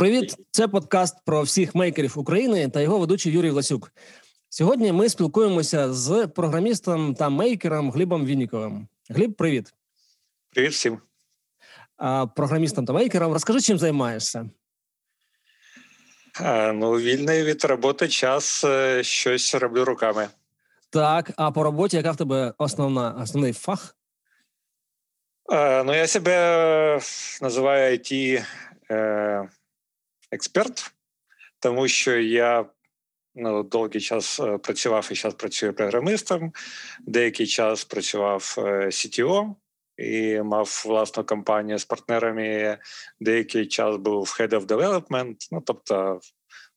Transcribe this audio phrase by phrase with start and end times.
[0.00, 3.92] Привіт, це подкаст про всіх мейкерів України та його ведучий Юрій Власюк.
[4.48, 8.88] Сьогодні ми спілкуємося з програмістом та мейкером Глібом Вінніковим.
[9.10, 9.74] Гліб, привіт.
[10.50, 10.98] Привіт всім.
[11.96, 13.32] А, Програмістом та мейкером.
[13.32, 14.50] Розкажи, чим займаєшся?
[16.40, 20.28] А, ну, вільний від роботи час е, щось роблю руками.
[20.90, 23.96] Так, а по роботі яка в тебе основна основний фах?
[25.52, 27.00] А, ну, я себе
[27.40, 28.44] називаю it
[28.90, 29.48] е,
[30.30, 30.94] експерт,
[31.60, 32.66] тому що я
[33.34, 36.52] ну, довгий час е, працював і зараз працюю програмистом,
[37.00, 39.54] деякий час працював е, CTO
[39.96, 42.78] і мав власну компанію з партнерами.
[43.20, 46.20] Деякий час був Head of Development, ну тобто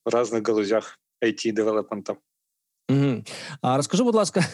[0.05, 2.15] в різних галузях it девелопмента
[2.89, 3.23] Угу.
[3.61, 4.45] А розкажи, будь ласка,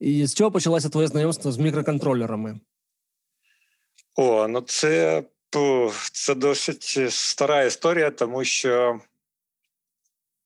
[0.00, 2.60] з чого почалося твоє знайомство з мікроконтролерами?
[4.16, 5.22] О, ну це
[6.12, 9.00] це досить стара історія, тому що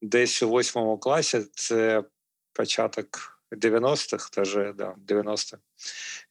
[0.03, 2.05] десь у восьмому класі це
[2.53, 5.59] початок 90-х, теж да, 90-х.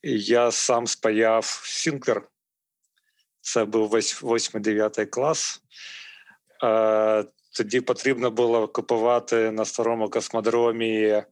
[0.03, 2.21] Я сам спаяв Сінклер.
[3.41, 5.61] Це був 8-9 клас.
[7.53, 11.23] Тоді потрібно було купувати на старому космодромі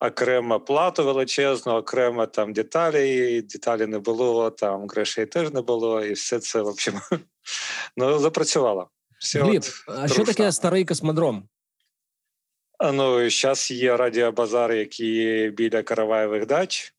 [0.00, 6.12] окремо плату величезну, окремо там деталі, деталі не було, там грошей теж не було, і
[6.12, 7.00] все це в общем,
[7.96, 8.90] ну, запрацювало.
[9.20, 11.48] Все Гліб, от, а що таке старий космодром?
[12.92, 16.94] Ну, зараз є радіобазар, який біля Караваєвих дач.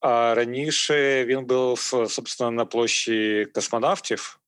[0.00, 4.40] А раніше він був собственно, на площі космонавтів.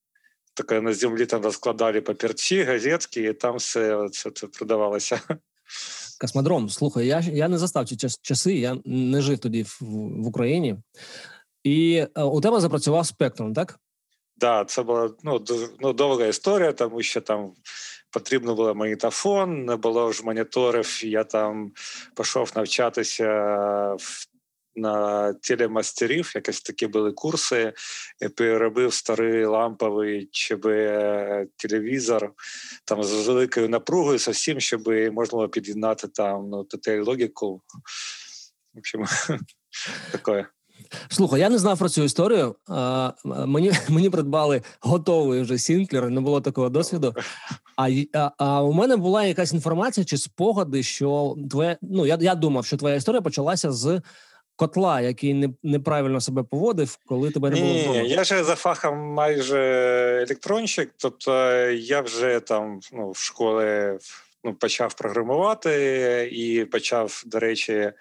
[0.55, 5.21] Таке на землі там розкладали папірці, газетки, і там все це, це продавалося.
[6.23, 9.79] Космодром, слухай, я я не застав ці часи, я не жив тоді в,
[10.23, 10.77] в Україні.
[11.65, 13.69] І е, у тебе запрацював спектром, так?
[13.69, 13.79] Так,
[14.37, 15.45] да, це була ну,
[15.81, 17.53] ну, довга історія, тому що там
[18.11, 21.05] потрібно було магнітофон, не було ж моніторів.
[21.05, 21.73] Я там
[22.17, 23.27] пішов навчатися
[23.99, 24.27] в
[24.77, 27.73] на телемастерів, якось такі були курси,
[28.21, 30.63] я переробив старий ламповий ЧБ
[31.57, 32.33] телевізор
[32.85, 36.67] там з великою напругою, зовсім, щоб можна було під'єднати там ну,
[37.05, 37.63] логіку.
[38.75, 39.05] В общем,
[40.13, 40.47] таке.
[41.09, 42.55] Слухай, я не знав про цю історію.
[42.69, 47.15] А, Мені мені придбали готовий вже сінклер, не було такого досвіду.
[47.77, 52.35] А а, а у мене була якась інформація чи спогади, що твоє ну я я
[52.35, 54.01] думав, що твоя історія почалася з
[54.57, 58.03] котла, який не, неправильно себе поводив, коли тебе не було вдома?
[58.03, 59.59] Ні, Я ж за фахом майже
[60.27, 63.99] електронщик, тобто я вже там ну, в школі
[64.45, 67.93] ну, почав програмувати і почав, до речі,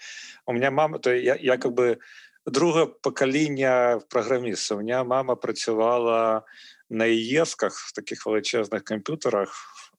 [0.46, 1.98] у мене мама, то я якби
[2.46, 4.78] друге покоління програмістів.
[4.78, 6.42] У мене мама працювала
[6.90, 9.50] на ІЄСках, в таких величезних комп'ютерах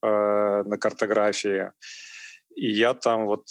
[0.05, 0.09] е,
[0.67, 1.67] на картографії.
[2.57, 3.45] І я там, от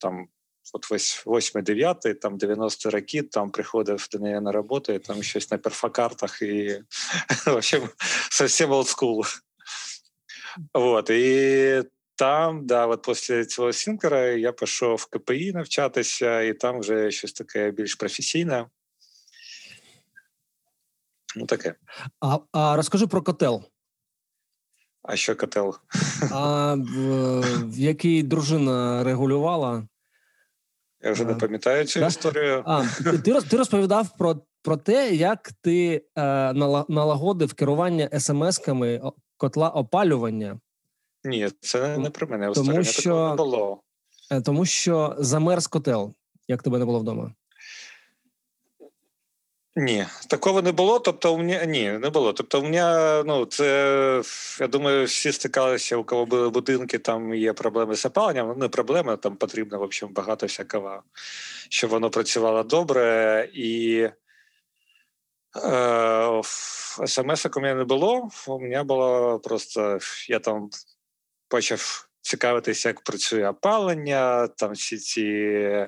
[0.00, 0.28] там
[0.72, 5.50] от весь 8-9, там 90 роки, там приходив до неї на роботу, і там щось
[5.50, 6.82] на перфокартах, і
[7.46, 7.88] в общем,
[8.30, 9.24] совсем олдскул.
[10.74, 11.82] Вот, і
[12.16, 17.32] там, да, от після цього сінкера я пішов в КПІ навчатися, і там вже щось
[17.32, 18.66] таке більш професійне.
[21.36, 21.74] Ну, таке.
[22.20, 23.64] А а розкажи про котел.
[25.02, 25.76] А що котел?
[26.30, 29.88] А в, в який дружина регулювала?
[31.02, 32.08] Я вже не пам'ятаю цю так?
[32.08, 32.62] історію.
[32.66, 32.84] А,
[33.24, 36.52] Ти ти розповідав про про те, як ти е,
[36.88, 40.60] налагодив керування смс-ками котла опалювання.
[41.24, 42.52] Ні, це не про мене.
[42.52, 43.82] Тому що, не було.
[44.30, 46.14] Е, тому що замерз котел,
[46.48, 47.32] як тебе не було вдома.
[49.78, 50.98] Ні, такого не було.
[50.98, 52.32] Тобто, у мене ні, не було.
[52.32, 54.22] Тобто, у мене, ну це
[54.60, 58.48] я думаю, всі стикалися, у кого були будинки, там є проблеми з опаленням.
[58.48, 61.02] Ну, не проблеми, там потрібно в общем, багато всякого,
[61.68, 63.48] щоб воно працювало добре.
[63.54, 64.08] І
[65.64, 66.42] е,
[67.06, 68.28] смс у мене не було.
[68.48, 69.98] У мене було просто
[70.28, 70.70] я там
[71.48, 75.86] почав цікавитися, як працює опалення, там всі ці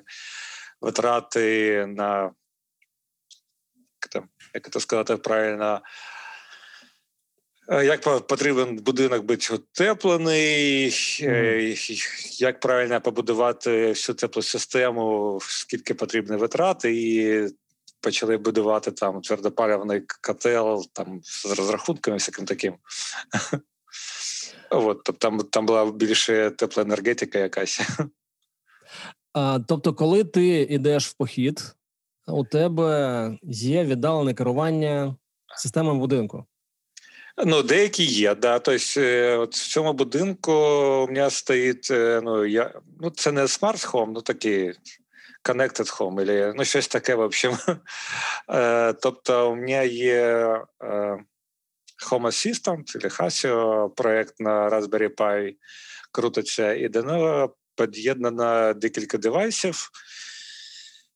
[0.81, 2.31] витрати на
[4.09, 5.81] там, як це сказати правильно,
[7.69, 12.41] е, як потрібен будинок бути утеплений, mm-hmm.
[12.41, 17.49] як правильно побудувати всю теплу систему, скільки потрібно витрати, і
[18.01, 22.75] почали будувати там твердопалявний котел там з розрахунками, всяким таким.
[24.71, 27.81] От, там там була більше тепла енергетика якась.
[29.33, 31.75] А, Тобто, коли ти йдеш в похід,
[32.33, 35.17] у тебе є віддалене керування
[35.57, 36.47] системами будинку?
[37.45, 38.59] Ну, деякі є, да.
[38.59, 39.01] Тобто,
[39.41, 41.89] от в цьому будинку у мене стоїть,
[42.23, 44.73] ну, я, ну, це не смарт хом, ну такий
[45.45, 47.59] connected home, или, ну, щось таке, в общем.
[49.03, 50.47] Тобто, у мене є
[52.11, 55.55] Home Assistant, или Hasio, проект на Raspberry Pi
[56.13, 59.91] крутиться, і до нього під'єднано декілька девайсів.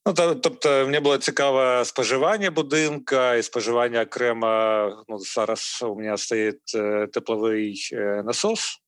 [0.05, 5.05] Ну, Тобто, мені було цікаве споживання будинка і споживання окремо.
[5.07, 8.81] Ну, Зараз у мене стоїть е, тепловий е, насос.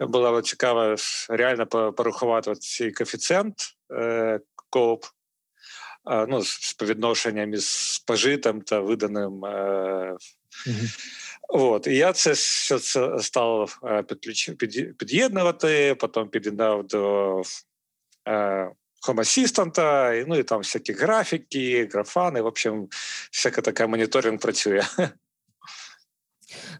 [0.00, 0.96] Було цікаво
[1.28, 3.54] реально порахувати цей коефіцієнт
[3.92, 4.40] е,
[4.70, 5.04] КОП
[6.28, 9.40] ну, співвідношенням із спожитим та виданим.
[11.48, 13.78] От, І я це все це став
[14.08, 17.42] під, під'єднувати, потім під'єднав до
[18.28, 18.70] е,
[19.08, 22.88] Home Assistant, ну і там всякі графіки, графани, в общем,
[23.30, 24.82] всяка така моніторинг працює.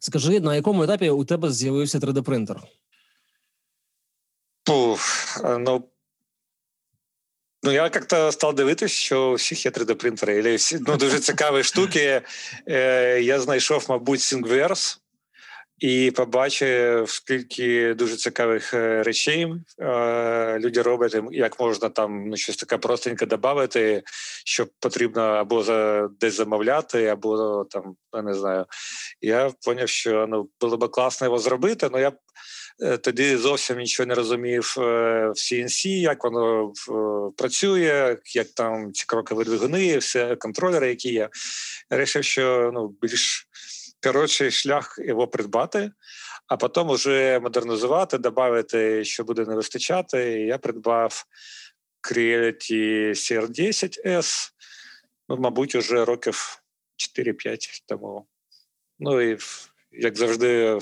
[0.00, 2.56] Скажи, на якому етапі у тебе з'явився 3D-принтер?
[4.64, 5.00] Пух,
[5.58, 5.88] ну,
[7.64, 10.58] Ну, я як-то став дивитися, що у всіх є 3D-принтери.
[10.86, 12.22] Ну, Дуже цікаві штуки.
[12.68, 14.98] Е, Я знайшов, мабуть, Singverse
[15.82, 19.46] і побачив, скільки дуже цікавих е, речей
[19.80, 24.02] е, люди роблять, як можна там ну, щось таке простеньке додати,
[24.44, 28.66] що потрібно або за десь замовляти, або там, я не знаю.
[29.20, 32.12] Я зрозумів, що ну, було б класно його зробити, але я
[32.80, 34.80] Е, тоді зовсім нічого не розумів в
[35.34, 36.72] CNC, як воно
[37.36, 41.28] працює, як там ці крокові двигуни, все контролери, які є.
[41.90, 43.48] Я вирішив, що ну, більш
[44.02, 45.92] коротший шлях його придбати,
[46.46, 50.18] а потім вже модернізувати, додати, що буде не вистачати.
[50.40, 51.24] Я придбав
[52.10, 54.50] Creality CR10S,
[55.28, 56.62] ну, мабуть, уже років
[57.16, 58.26] 4-5 тому.
[58.98, 59.38] Ну і
[59.92, 60.78] як завжди,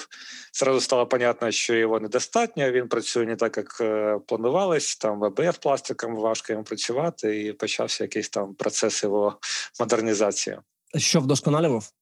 [0.54, 2.70] зразу стало понятно, що його недостатньо.
[2.70, 4.96] Він працює не так, як е, планувалось.
[4.96, 9.38] Там ВБФ пластиком важко йому працювати, і почався якийсь там процес його
[9.80, 10.58] модернізації.
[10.96, 11.92] Що вдосконалював?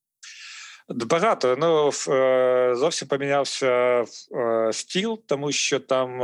[0.89, 1.55] Багато.
[1.59, 6.17] Ну е, зовсім помінявся е, стіл, тому що там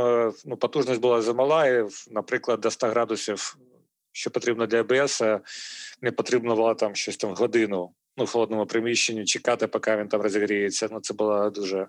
[0.44, 3.56] ну, потужність була замала, і, наприклад, до 100 градусів,
[4.12, 5.22] що потрібно для АБС,
[6.02, 10.20] не потрібно було там щось там годину ну, в холодному приміщенні, чекати, поки він там
[10.20, 10.88] розігріється.
[10.90, 11.86] Ну, це було дуже е,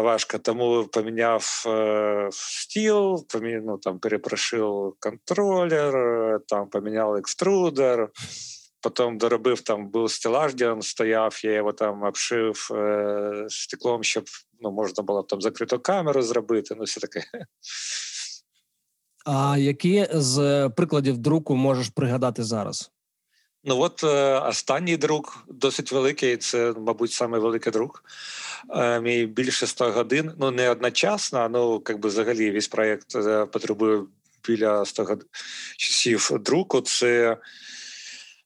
[0.00, 0.38] важко.
[0.38, 3.60] Тому поміняв е, стіл, помі...
[3.64, 5.94] ну, там перепрошив контролер,
[6.48, 8.08] там поміняв екструдер.
[8.80, 14.24] Потім доробив там був стелаж, де він стояв, я його там обшив е, стеклом, щоб
[14.60, 16.74] ну, можна було там закриту камеру зробити.
[16.78, 17.24] Ну, все таке.
[19.26, 22.90] А які з прикладів друку можеш пригадати зараз?
[23.64, 26.36] Ну от е, останній друг досить великий.
[26.36, 28.04] Це, мабуть, саме великий друг.
[28.70, 30.32] Е, мій більше 100 годин.
[30.38, 34.02] Ну не одночасно, ну якби взагалі весь проєкт е, потребує
[34.48, 35.18] біля 100
[35.76, 36.80] часів друку.
[36.80, 37.36] Це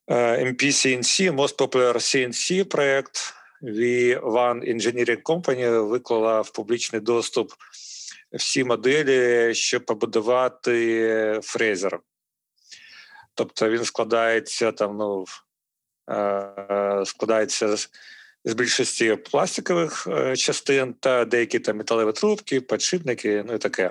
[0.09, 3.35] MPCNC, Most Popular CNC проєкт.
[3.63, 7.53] V1 Engineering Company виклала в публічний доступ
[8.33, 12.01] всі моделі, щоб побудувати фрезер.
[13.35, 15.25] Тобто він складається там, ну
[16.11, 17.91] е, складається з,
[18.45, 23.91] з більшості пластикових е, частин та деякі там металеві трубки, підшипники, ну і таке.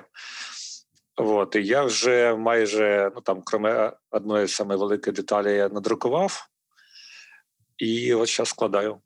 [1.16, 6.48] От, і я вже майже, ну там, крім одної саме великої деталі, я надрукував,
[7.78, 8.98] і от зараз складаю.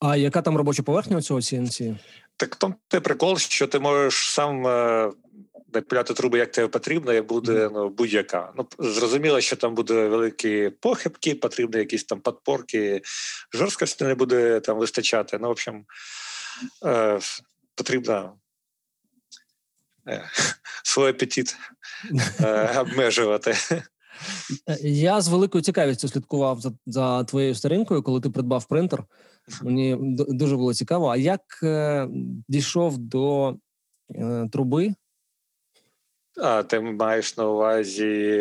[0.00, 1.96] А яка там робоча поверхня у цього CNC?
[2.36, 5.12] Так там той прикол, що ти можеш сам е,
[5.74, 8.52] напиляти труби, як тебе потрібно, і буде ну, будь-яка.
[8.56, 13.02] Ну зрозуміло, що там буде великі похибки, потрібні якісь там подпорки,
[13.54, 15.38] жорсткості не буде там вистачати.
[15.40, 15.84] Ну, в общем,
[16.84, 17.18] е,
[17.74, 18.30] потрібно е,
[20.82, 21.56] свій апетит
[22.40, 23.54] е, обмежувати.
[24.82, 29.04] Я з великою цікавістю слідкував за за твоєю сторінкою, коли ти придбав принтер.
[29.62, 29.96] Мені
[30.28, 31.08] дуже було цікаво.
[31.08, 32.08] А як е,
[32.48, 33.54] дійшов до
[34.14, 34.94] е, труби
[36.42, 38.38] а, ти маєш на увазі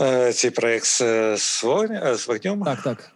[0.00, 0.98] е, цей проєкт з,
[1.36, 2.62] з, вогнем, з вогнем?
[2.62, 3.12] Так, так.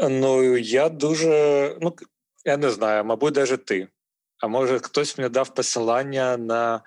[0.00, 1.76] Ну, я дуже.
[1.80, 1.96] Ну,
[2.44, 3.88] я не знаю, мабуть, навіть ти.
[4.38, 6.82] А може, хтось мені дав посилання на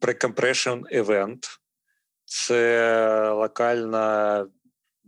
[0.00, 1.58] Precompression Event.
[2.24, 4.46] Це локальна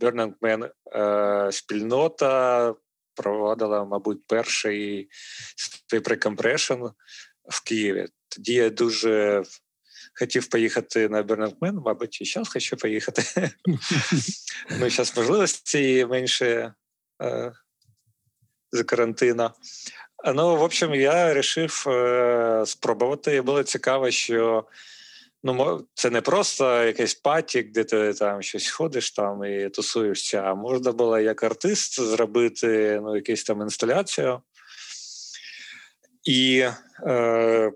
[0.01, 2.73] Burning Man е, спільнота
[3.15, 5.09] проводила, мабуть, перший
[6.03, 6.83] прикомпрешн
[7.49, 8.07] в Києві.
[8.29, 9.43] Тоді я дуже
[10.19, 13.51] хотів поїхати на Бернакмен, мабуть, і зараз хочу поїхати.
[14.79, 16.73] Ну, зараз можливості менше
[17.21, 17.53] е,
[18.71, 19.49] з карантину.
[20.33, 23.41] Ну, в общем, я вирішив е, спробувати.
[23.41, 24.65] Було цікаво, що
[25.43, 30.55] ну, це не просто якийсь патік, де ти там щось ходиш там і тусуєшся, а
[30.55, 34.41] можна було як артист зробити ну, якусь там інсталяцію.
[36.23, 36.67] І
[37.07, 37.71] е,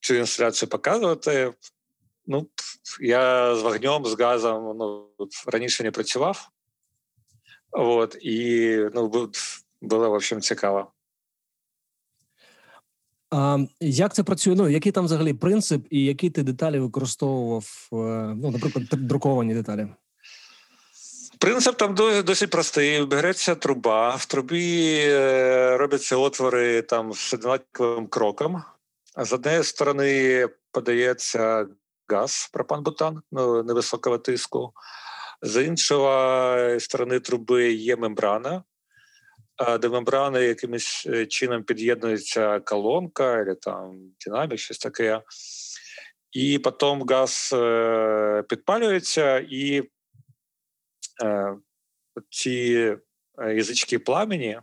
[0.00, 1.52] цю інсталяцію показувати.
[2.26, 2.48] Ну,
[3.00, 5.08] я з вогнем, з газом ну,
[5.46, 6.48] раніше не працював.
[7.78, 9.30] От, і ну,
[9.80, 10.92] було, в общем, цікаво.
[13.30, 14.54] А Як це працює?
[14.54, 17.88] Ну який там взагалі принцип, і які ти деталі використовував?
[17.92, 17.96] Е,
[18.42, 19.86] ну, наприклад, друковані деталі?
[21.38, 23.04] Принцип там досить простий.
[23.04, 28.62] Береться труба, в трубі е, робляться отвори там з однаковим кроком.
[29.16, 31.66] З однієї сторони подається
[32.08, 34.72] газ, пропан-бутан ну, невисокого тиску,
[35.42, 38.64] з іншої сторони труби є мембрана,
[39.80, 45.22] до мембрани якимось е, чином під'єднується колонка, або там динамік, щось таке.
[46.32, 49.82] І потім газ е, підпалюється, і
[51.24, 51.56] е,
[52.30, 52.96] ці
[53.38, 54.60] язички пламені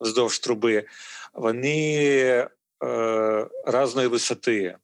[0.00, 0.86] вздовж труби,
[1.34, 1.96] вони
[2.84, 4.76] е, різної висоти,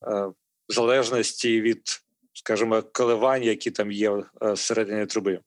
[0.00, 0.32] в
[0.68, 2.02] залежності від,
[2.38, 5.40] скажімо, коливань, які там є всередині труби.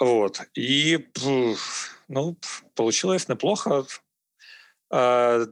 [0.00, 0.40] Вот.
[0.58, 0.98] И,
[2.08, 2.36] ну,
[2.74, 3.86] получилось неплохо.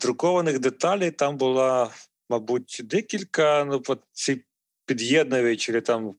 [0.00, 1.90] Друкованих деталей там була,
[2.28, 3.64] мабуть, декілька.
[3.64, 3.82] Ну,
[4.12, 4.44] ці
[4.86, 6.14] під'єднувачі, там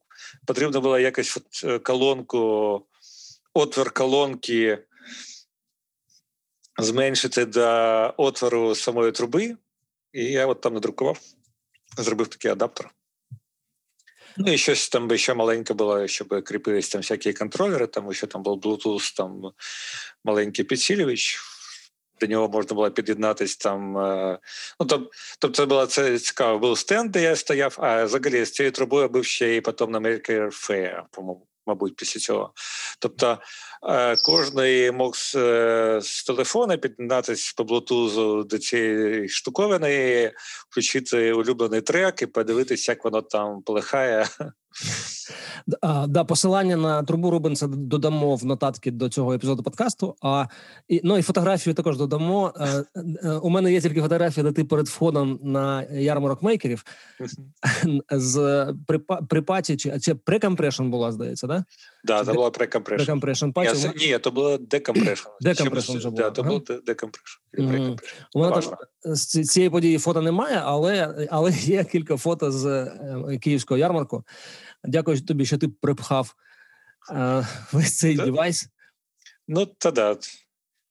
[0.45, 2.81] потрібно було якось е, колонку,
[3.53, 4.85] отвір колонки
[6.77, 9.57] зменшити до отвору самої труби.
[10.15, 11.19] І я от там надрукував,
[11.97, 12.89] зробив такий адаптер.
[14.37, 18.43] Ну і щось там ще маленьке було, щоб кріпились там всякі контролери, там ще там
[18.43, 19.41] був Bluetooth, там
[20.23, 21.39] маленький підсилювач.
[22.19, 23.97] До нього можна було під'єднатись там.
[23.97, 24.39] Е,
[24.79, 24.85] ну,
[25.39, 26.59] Тобто, це було це цікаво.
[26.59, 29.99] Був стенд, де я стояв, а взагалі з цією трубою був ще і потім на
[29.99, 32.53] American Fair, по-моєму мабуть, після цього.
[32.99, 33.37] Тобто
[33.89, 40.31] е, кожен мог з, е, з телефона під'єднатися по блутузу до цієї штуковини,
[40.69, 44.27] включити улюблений трек і подивитися, як воно там полихає.
[45.81, 50.15] А, да, посилання на трубу Рубенса додамо в нотатки до цього епізоду подкасту.
[50.21, 50.45] А
[50.87, 52.53] і ну і фотографію також додамо.
[52.55, 52.83] А, е,
[53.23, 56.85] е, у мене є тільки фотографія, де ти перед входом на ярмарок мейкерів
[58.11, 58.65] з
[59.29, 61.65] pre-party чи це precompression була, здається, да?
[62.05, 63.03] Да, це була precompression.
[63.03, 63.91] Precompression party.
[63.95, 65.29] Ні, це було decompression.
[65.41, 66.21] Decompression вже було.
[66.21, 67.39] Да, це було decompression.
[68.33, 73.37] У мене там з цієї події фото немає, але але є кілька фото з е,
[73.41, 74.23] київського ярмарку.
[74.83, 76.35] Дякую тобі, що ти припхав
[77.11, 78.67] е, весь цей девайс.
[79.47, 80.17] Ну, та да.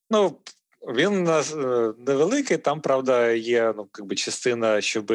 [0.09, 0.37] Ну,
[0.87, 1.43] він е,
[2.07, 5.13] невеликий, там, правда, є ну, якби частина, щоб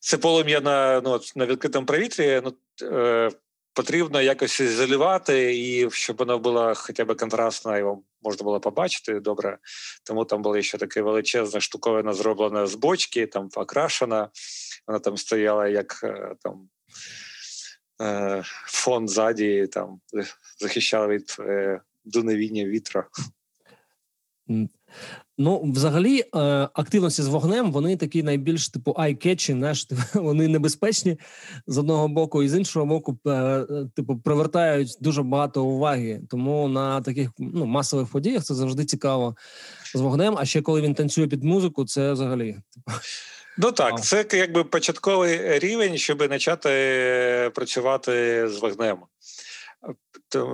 [0.00, 2.42] це полум'я на ну, на відкритому повітрі.
[2.44, 3.30] Ну, е,
[3.74, 9.58] Потрібно якось ізолювати, і щоб воно було хоча б контрастно, його можна було побачити добре.
[10.04, 14.30] Тому там була ще така величезна штуковина, зроблена з бочки, там покрашена.
[14.86, 16.68] Вона там стояла як е, там
[18.02, 20.00] Е, фон ззаді там
[20.58, 23.08] захищав від е, дуновіння вітра.
[25.42, 26.38] Ну, взагалі, е,
[26.72, 31.18] активності з вогнем вони такі найбільш типу eye-catching, знаєш, вони небезпечні
[31.66, 33.18] з одного боку, і з іншого боку,
[33.96, 36.20] типу, привертають дуже багато уваги.
[36.30, 39.36] Тому на таких ну, масових подіях це завжди цікаво
[39.94, 40.34] з вогнем.
[40.38, 42.98] А ще коли він танцює під музику, це взагалі типу.
[43.58, 46.70] Ну так, це якби початковий рівень, щоб почати
[47.54, 48.98] працювати з вогнем.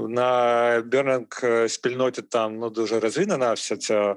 [0.08, 4.16] На Бернинг спільноті там ну, дуже розвинена вся ця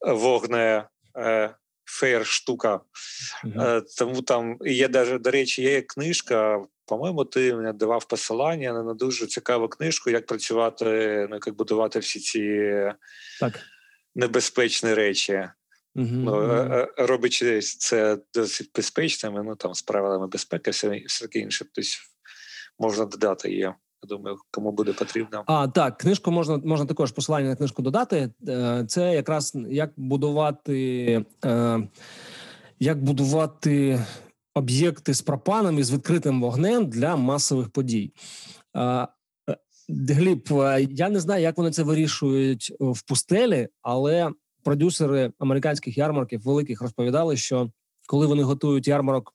[0.00, 1.54] вогне е,
[1.84, 2.80] фейр штука.
[3.44, 3.82] Mm-hmm.
[3.98, 6.64] Тому там є даже, до речі, є книжка.
[6.86, 12.20] По-моєму, ти мені давав посилання на дуже цікаву книжку, як працювати, ну як будувати всі
[12.20, 12.68] ці
[13.40, 13.60] так.
[14.14, 15.32] небезпечні речі.
[15.96, 16.08] Uh-huh.
[16.12, 21.64] Ну, Робячи це досить безпечними, ну там з правилами безпеки, все, все таке інше.
[21.74, 21.90] Тобто
[22.78, 23.74] можна додати є.
[24.02, 25.44] Я думаю, кому буде потрібно.
[25.46, 28.30] А так, книжку можна можна також посилання на книжку додати.
[28.48, 31.88] Е, це якраз як будувати, е,
[32.80, 34.04] як будувати
[34.54, 38.12] об'єкти з пропаном і з відкритим вогнем для масових подій.
[39.88, 40.48] Гліб,
[40.90, 44.30] я не знаю, як вони це вирішують в пустелі, але
[44.64, 47.70] продюсери американських ярмарків великих розповідали, що
[48.06, 49.34] коли вони готують ярмарок,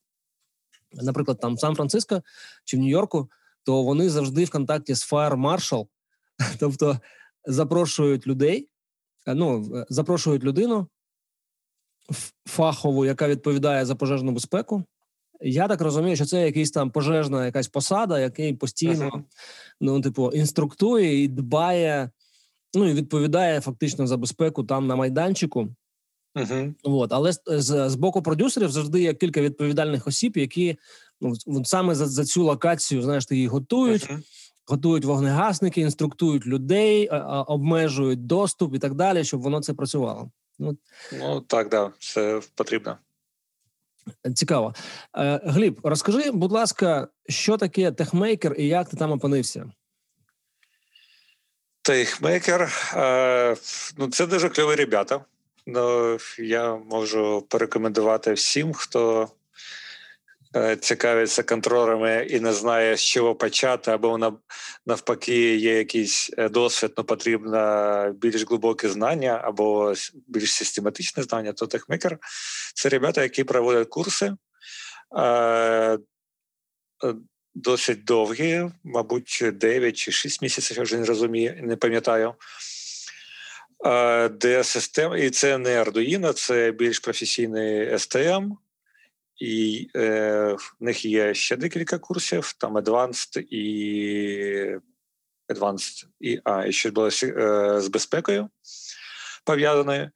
[0.93, 2.21] наприклад, там в Сан-Франциско
[2.63, 3.29] чи в Нью-Йорку,
[3.65, 5.87] то вони завжди в контакті з Fire Marshal,
[6.59, 6.99] тобто
[7.45, 8.69] запрошують людей,
[9.27, 10.87] ну запрошують людину
[12.45, 14.83] фахову, яка відповідає за пожежну безпеку.
[15.41, 19.23] Я так розумію, що це якийсь там пожежна якась посада, який постійно uh-huh.
[19.81, 22.09] ну, типу, інструктує і дбає,
[22.73, 25.67] ну і відповідає фактично за безпеку там на майданчику.
[26.35, 26.73] Uh-huh.
[26.83, 27.13] От.
[27.13, 30.77] Але з, з боку продюсерів завжди є кілька відповідальних осіб, які
[31.21, 34.19] ну, саме за за цю локацію, знаєш, її готують, uh-huh.
[34.65, 37.09] готують вогнегасники, інструктують людей,
[37.47, 40.31] обмежують доступ і так далі, щоб воно це працювало.
[40.59, 40.77] Ну,
[41.19, 42.97] ну так, да, це потрібно.
[44.35, 44.73] Цікаво.
[45.17, 49.71] Е, Гліб, розкажи, будь ласка, що таке техмейкер і як ти там опинився?
[51.81, 53.55] Техмейкер е,
[53.97, 55.25] ну це дуже кльові ребята.
[55.67, 59.29] Ну, Я можу порекомендувати всім, хто
[60.79, 64.33] цікавиться контролерами і не знає, з чого почати, або вона
[64.85, 69.93] навпаки, є якийсь е, досвід, але потрібно більш глибоке знання або
[70.27, 72.17] більш систематичне знання, то техмейкер–
[72.75, 74.33] це ребята, які проводять курси.
[75.17, 75.99] Е,
[77.55, 82.33] досить довгі, мабуть, 9 чи 6 місяців, я вже не розумію, не пам'ятаю.
[84.31, 88.51] Де система, і це не Arduino, це більш професійний STM,
[89.37, 94.77] і е, в них є ще декілька курсів, там Advanced і
[95.49, 97.11] Advanced і а, і ще було е,
[97.81, 98.49] з безпекою
[99.45, 100.11] пов'язаною.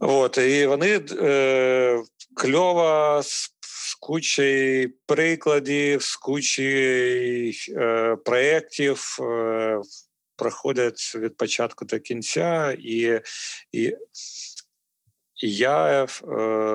[0.00, 2.02] От, І вони е,
[2.34, 9.80] кльово з кучі прикладів, з кучі е, проєктів е,
[10.36, 13.20] проходять від початку до кінця, і,
[13.72, 13.96] і
[15.38, 16.06] я е,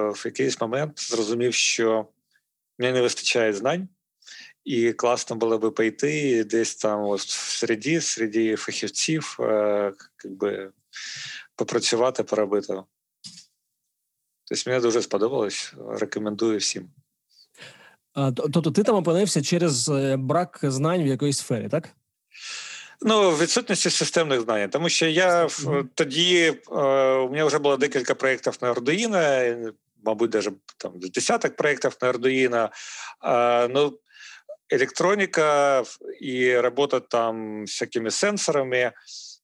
[0.10, 2.08] в якийсь момент зрозумів, що
[2.80, 3.88] мені не вистачає знань,
[4.64, 9.94] і класно було би пойти десь там ось в середі, середі фахівців, е,
[10.24, 10.72] якби
[11.56, 12.84] попрацювати, поробити.
[14.46, 15.74] Тобто мені дуже сподобалось.
[15.90, 16.90] Рекомендую всім.
[18.36, 21.90] Тобто ти там опинився через е, брак знань в якоїсь сфері, так?
[23.02, 25.86] Ну, відсутності системних знань, тому що я mm-hmm.
[25.96, 26.76] тоді е,
[27.14, 29.72] у мене вже було декілька проєктів на Arduino,
[30.06, 32.70] мабуть, навіть там десяток проєктів на Arduino.
[33.24, 34.00] Е, ну,
[34.70, 35.84] електроніка
[36.22, 38.92] і робота там з всякими сенсорами.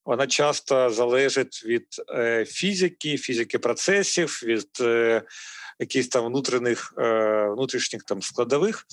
[0.05, 5.21] Вона часто залежить від е, фізики, фізики процесів, від е,
[5.79, 8.85] якихось там внутрішніх е, внутрішніх там складових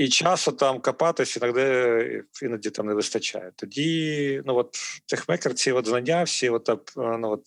[0.00, 3.52] і часу там копатись іноді іноді там не вистачає.
[3.56, 7.44] Тоді ну от техмекер, ці от знання, всі от, ну, от,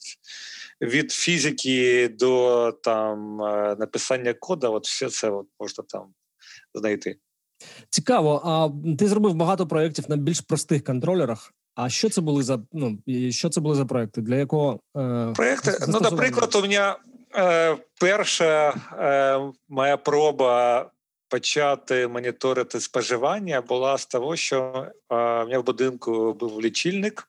[0.82, 6.06] від фізики до там е, написання кода, от все це от можна там
[6.74, 7.16] знайти.
[7.89, 8.42] Цікаво.
[8.46, 11.54] А ти зробив багато проєктів на більш простих контролерах.
[11.76, 12.98] А що це були за ну
[13.30, 14.22] що це були за проекти?
[14.22, 15.78] Для якого е, проекти?
[15.88, 16.96] Ну, наприклад, у мене
[17.36, 20.89] е, перша е, моя проба
[21.34, 27.28] почати моніторити споживання була з того, що в мене в будинку був лічильник.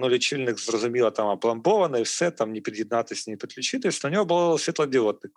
[0.00, 4.04] Ну, Лічильник, зрозуміло, там опломбований, все, там ні під'єднатися, ні підключитись.
[4.04, 5.32] На нього було світлодіодник.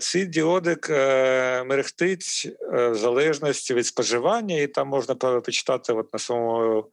[0.00, 6.18] Цей діодик е, мерехтить е, в залежності від споживання, і там можна почитати от на
[6.18, 6.84] своєму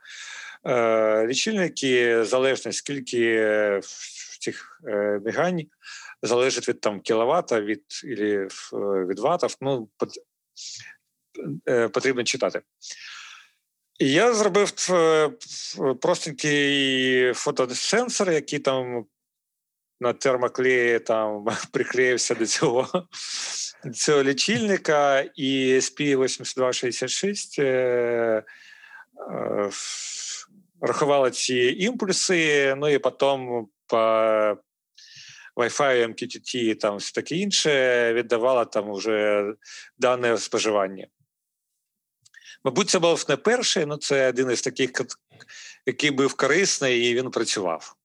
[0.65, 3.41] е, лічильнику залежність, скільки
[3.84, 4.82] в цих
[5.25, 5.65] мігань
[6.23, 8.47] залежить від там кіловата, від или,
[9.09, 9.89] від ватів, ну
[11.69, 12.62] е, потрібно читати.
[13.99, 15.29] І я зробив е,
[16.01, 19.05] простенький фотосенсор, який там
[19.99, 23.07] на термоклеї там приклеївся до цього
[23.93, 28.43] цього лічильника, і SP8266 е, е,
[30.81, 34.57] рахувала ці імпульси, ну і потім по
[35.55, 39.45] Wi-Fi, MQTT, там все таке інше, віддавала там уже
[39.97, 41.07] дане споживання.
[42.63, 44.91] Мабуть, це був не перший, але це один із таких,
[45.85, 47.95] який був корисний і він працював.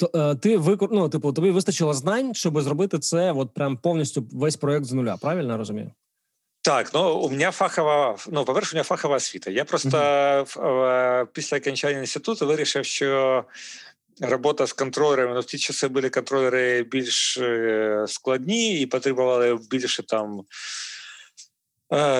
[0.00, 0.88] То е, ти викор...
[0.92, 5.16] ну, типу, тобі вистачило знань, щоб зробити це от прям повністю весь проект з нуля,
[5.16, 5.90] правильно я розумію?
[6.62, 9.50] Так, ну у мене фахова, ну, по-перше, у мене фахова освіта.
[9.50, 11.26] Я просто uh-huh.
[11.32, 13.44] після окончання інституту вирішив, що
[14.20, 15.34] робота з контролерами.
[15.34, 17.38] Ну, в ті часи були контролери більш
[18.06, 20.42] складні і потребували більше там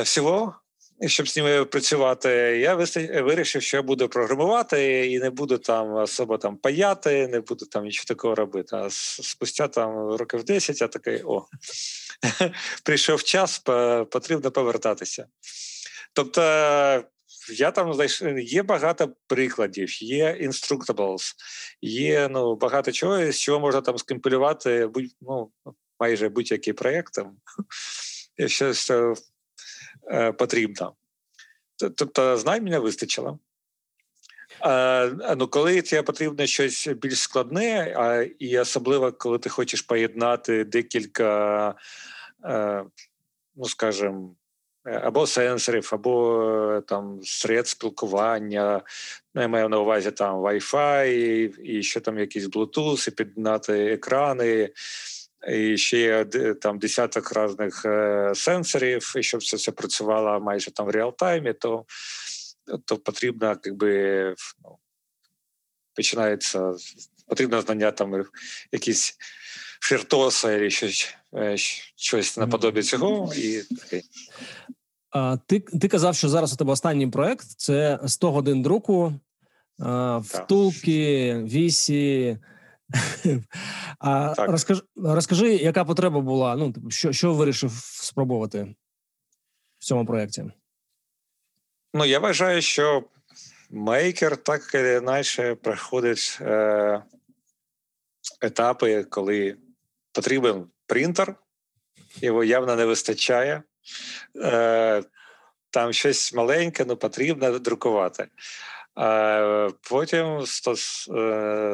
[0.02, 0.54] всього.
[1.06, 2.28] щоб з ними працювати,
[2.60, 2.74] я
[3.22, 7.84] вирішив, що я буду програмувати і не буду там особо там паяти, не буду там
[7.84, 8.76] нічого такого робити.
[8.76, 11.46] А спустя там років 10 я такий о,
[12.82, 13.58] прийшов час,
[14.10, 15.26] потрібно повертатися.
[16.12, 17.04] Тобто.
[17.52, 21.34] Я там знайшов, є багато прикладів, є instructables,
[21.82, 25.50] є ну, багато чого, з чого можна там скомпілювати будь, ну,
[26.00, 27.18] майже будь-який проєкт,
[28.36, 29.14] якщо це
[30.10, 30.94] е, потрібно.
[31.96, 33.38] Тобто, знань мене вистачило.
[34.60, 40.64] А, ну, Коли тебе потрібно щось більш складне, а, і особливо, коли ти хочеш поєднати
[40.64, 41.74] декілька,
[42.44, 42.84] е,
[43.54, 44.36] ну скажімо,
[44.84, 48.82] або сенсорів, або там серед спілкування,
[49.34, 51.06] ну, я маю на увазі там Wi-Fi,
[51.60, 54.70] і ще там якісь Bluetooth, і під'єднати екрани,
[55.48, 60.86] і ще є там десяток різних е, сенсорів, і щоб це все працювало майже там
[60.86, 61.84] в реалтаймі, то
[62.84, 64.78] то потрібно, якби ну,
[65.94, 66.74] починається
[67.26, 68.24] потрібно знання там
[68.72, 69.16] якісь
[69.80, 71.56] фіртоса або щось, е,
[71.96, 73.34] щось наподобі цього.
[73.34, 74.00] і а,
[75.46, 79.12] Ти ти казав, що зараз у тебе останній проект це 100 годин друку,
[80.20, 82.38] втулки, вісі.
[83.98, 86.56] А розкажи, розкажи, яка потреба була?
[86.56, 88.74] Ну, типу, що що вирішив спробувати
[89.78, 90.44] в цьому проєкті?
[91.94, 93.04] Ну, я вважаю, що
[93.70, 97.02] мейкер так і інакше проходить е,
[98.40, 99.56] етапи, коли
[100.12, 101.34] потрібен принтер,
[102.16, 103.62] його явно не вистачає.
[104.36, 105.02] Е,
[105.70, 108.28] Там щось маленьке, ну потрібно друкувати.
[109.90, 110.44] Потім е,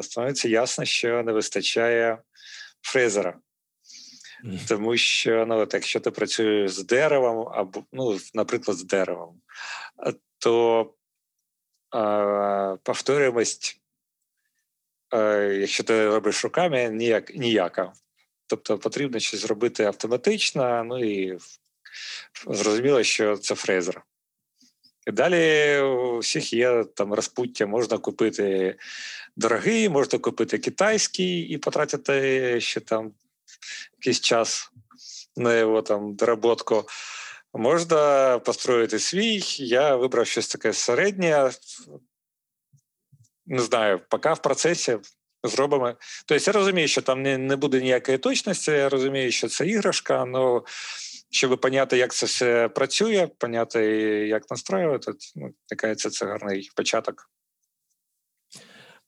[0.02, 2.18] становиться ясно, що не вистачає
[2.82, 3.38] фрезера.
[4.68, 9.40] Тому що ну, от, якщо ти працюєш з деревом, або, ну, наприклад, з деревом,
[10.38, 10.86] то
[11.90, 13.80] а, повторюємость,
[15.10, 17.92] а, якщо ти робиш руками, ніяк, ніяка.
[18.46, 21.38] Тобто потрібно щось зробити автоматично, ну і
[22.46, 24.02] зрозуміло, що це фрезер.
[25.06, 28.76] І далі у всіх є там розпуття, можна купити
[29.36, 33.12] дорогий, можна купити китайський і потратити ще там
[33.98, 34.70] якийсь час
[35.36, 36.84] на його там доработку.
[37.54, 39.42] Можна построїти свій.
[39.58, 41.50] Я вибрав щось таке середнє.
[43.46, 44.98] Не знаю, поки в процесі
[45.44, 45.94] зробимо.
[46.26, 50.26] Тобто я розумію, що там не не буде ніякої точності, я розумію, що це іграшка,
[50.34, 50.60] але
[51.30, 53.80] щоб поняти, як це все працює, поняти,
[54.28, 55.54] як настроювати, ну,
[55.94, 57.30] це, це гарний початок.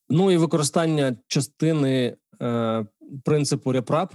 [0.08, 2.86] Ну і використання частини е,
[3.24, 4.14] принципу репрап.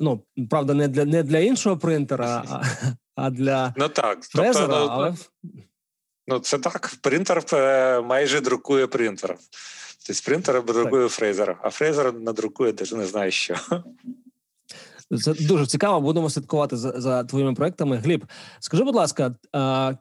[0.00, 2.62] Ну, правда, не для не для іншого принтера, а
[3.16, 4.24] а для ну, так.
[4.24, 5.14] фрезера, тобто, ну, але...
[6.26, 6.96] ну, це так.
[7.00, 9.36] Принтер е, майже друкує принтер.
[10.06, 13.56] Тобто принтер друкує фрезер, а фрезер надрукує, навіть не знаю що.
[15.24, 16.00] Це дуже цікаво.
[16.00, 17.96] Будемо слідкувати за за твоїми проектами.
[17.96, 18.26] Гліб,
[18.60, 19.94] скажи, будь ласка, а,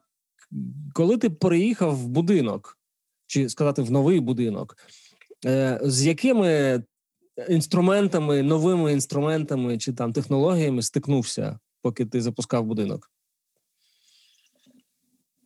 [0.94, 2.78] коли ти переїхав в будинок,
[3.28, 4.78] чи сказати в новий будинок,
[5.46, 6.84] е, з якими
[7.50, 13.12] інструментами, новими інструментами чи там технологіями стикнувся, поки ти запускав будинок?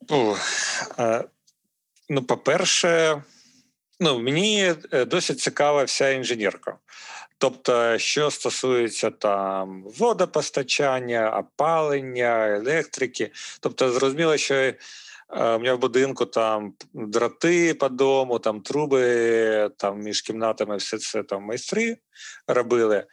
[0.10, 0.36] О,
[0.98, 1.24] а,
[2.10, 3.24] ну, по-перше,
[4.00, 6.78] ну, мені е, досить цікава вся інженерка.
[7.38, 14.76] Тобто, що стосується там водопостачання, опалення, електрики, тобто, зрозуміло, що е,
[15.30, 21.24] у мене в будинку там дроти по дому, там труби, там між кімнатами все це
[21.24, 21.98] там майстри
[22.48, 23.06] робили.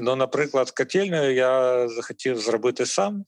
[0.00, 3.24] Ну, наприклад, котельню я захотів зробити сам.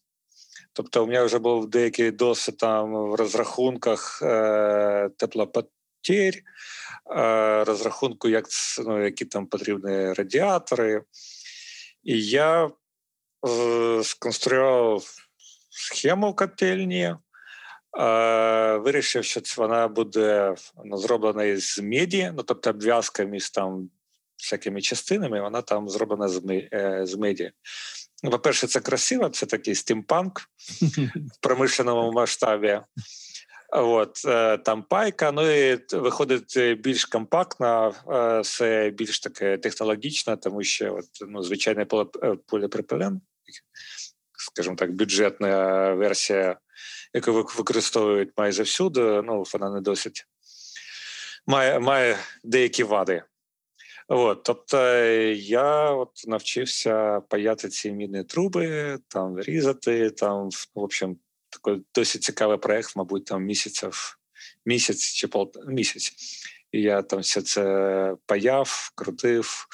[0.73, 6.43] Тобто, у мене вже був деякий досвід там в розрахунках е, теплопотерь,
[7.67, 8.47] розрахунку, як
[8.85, 11.03] ну, які там потрібні радіатори.
[12.03, 12.71] І я
[13.49, 15.05] е, сконструював
[15.71, 17.15] схему котельні,
[17.99, 23.91] е, вирішив, що вона буде ну, зроблена із меді, ну тобто обв'язка між там
[24.39, 26.29] всякими частинами, вона там зроблена
[27.07, 27.53] з меді.
[28.23, 30.41] Ну, по-перше, це красиво, це такий стімпанк
[31.33, 32.81] в промишленому масштабі.
[33.73, 40.37] От е, там пайка, ну і виходить е, більш компактна, е, все більш таке технологічне,
[40.37, 41.87] тому що от, ну, звичайний
[42.47, 43.21] поліпропилен,
[44.39, 46.59] скажімо так, бюджетна версія,
[47.15, 50.27] яку використовують майже всюди, ну вона не досить
[51.47, 53.23] має має деякі вади.
[54.09, 54.79] От, Тобто
[55.35, 61.17] я от навчився паяти ці мідні труби, там різати, там, в общем,
[61.51, 64.19] такий досить цікавий проект, мабуть, там місяців,
[64.67, 66.13] місяць чи пол місяць.
[66.73, 69.67] І я там все це паяв, крутив,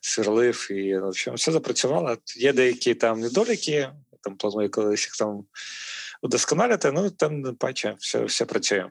[0.00, 2.16] сверлив і в общем, все запрацювало.
[2.36, 5.44] Є деякі там недоліки, там планую колись їх там
[6.22, 8.90] удосконалити, ну там паче, все все працює.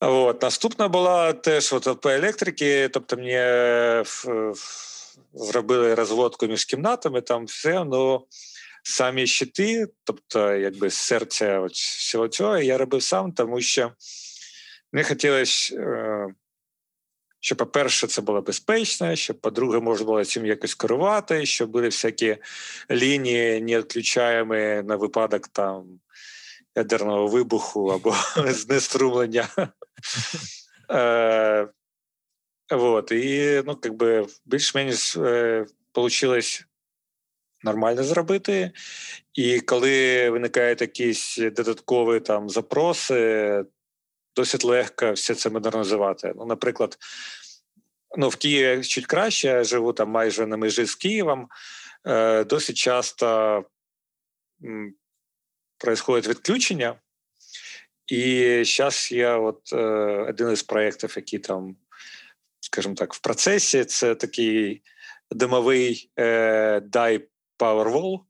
[0.00, 0.42] От.
[0.42, 4.04] Наступна була теж от, по електрики, тобто мені
[5.34, 8.26] зробили розводку між кімнатами, там все, ну
[8.82, 13.92] самі щити, тобто якби серця от всього цього, я робив сам, тому що
[14.92, 16.26] мені хотілося, е,
[17.40, 22.36] щоб, по-перше, це було безпечно, щоб, по-друге, можна було цим якось керувати, щоб були всякі
[22.90, 26.00] лінії не відключаємо на випадок там
[26.76, 28.16] ядерного вибуху або
[28.52, 29.48] знеструмлення.
[30.90, 31.68] Е,
[32.70, 36.64] вот, І ну, как би, більш-менш е, получилось
[37.64, 38.70] нормально зробити.
[39.34, 43.64] І коли виникають якісь додаткові там запроси,
[44.36, 46.32] досить легко все це модернізувати.
[46.36, 46.98] Ну, Наприклад,
[48.16, 51.48] ну, в Києві чуть краще, я живу там майже на межі з Києвом.
[52.06, 53.64] Е, Досить часто
[54.64, 54.94] м,
[56.28, 56.94] відключення.
[58.06, 59.76] І зараз я от е,
[60.28, 61.76] один із проєктів, який там,
[62.60, 64.82] скажімо так, в процесі, це такий
[65.30, 67.22] димовий е, DAI
[67.62, 68.20] Powerwall.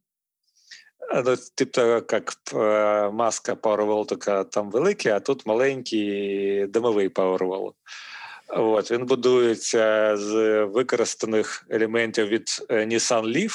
[1.24, 7.72] Ну, Типу, як е, маска Powerwall, така там велика, а тут маленький димовий Powerwall.
[8.48, 13.52] От, Він будується з використаних елементів від Nissan Leaf,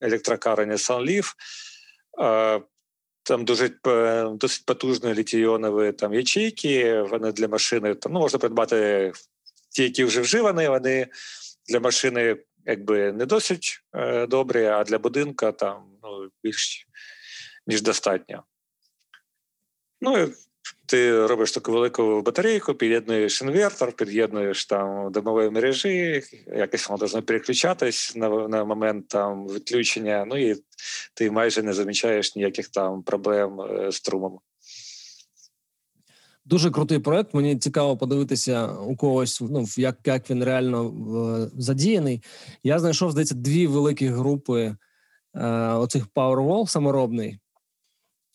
[0.00, 1.34] електрокара Nissan Leaf.
[3.22, 3.70] Там дуже
[4.32, 7.02] досить потужні літійонові там ячейки.
[7.02, 9.12] Вони для машини там ну, можна придбати
[9.70, 10.68] ті, які вже вживані.
[10.68, 11.06] Вони
[11.68, 16.86] для машини якби не досить е, добрі, а для будинка там ну, більш
[17.66, 18.44] ніж достатньо.
[20.00, 20.32] Ну
[20.86, 28.16] ти робиш таку велику батарейку, під'єднуєш інвертор, під'єднуєш там домової мережі, якось воно должно переключатись
[28.16, 30.24] на на момент там відключення.
[30.24, 30.56] Ну і
[31.14, 34.40] ти майже не замічаєш ніяких там проблем е, з трумом.
[36.46, 37.34] Дуже крутий проект.
[37.34, 42.22] Мені цікаво подивитися у когось, ну як як він реально в, задіяний.
[42.62, 44.76] Я знайшов здається дві великі групи
[45.34, 47.38] е, оцих Powerwall саморобний.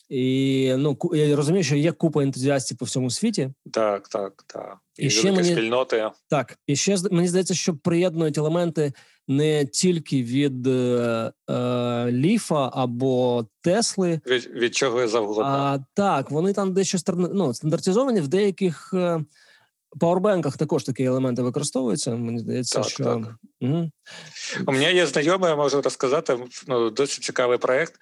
[0.10, 3.50] І ну я розумію, що є купа ентузіастів по всьому світі.
[3.72, 4.78] Так, так, так.
[4.98, 6.10] І, і ще мені, спільноти.
[6.30, 8.94] Так, і ще мені здається, що приєднують елементи
[9.32, 14.22] не тільки від е, е, ліфа або Тесли.
[14.26, 15.44] Від від чого завгодно.
[15.44, 19.26] А так, вони там дещо ну, стандартизовані в деяких е,
[20.00, 22.12] пауербенках також такі елементи використовуються.
[22.16, 23.36] Мені здається, так, що так.
[23.62, 23.92] Угу.
[24.68, 26.38] у мене є знайомий, я можу розказати.
[26.68, 27.94] Ну, досить цікавий проект.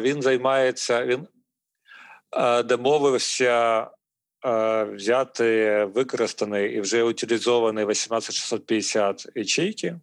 [0.00, 1.26] Він займається, він
[2.64, 3.86] домовився
[4.94, 9.96] взяти використаний і вже утилізований 18650 ячейки.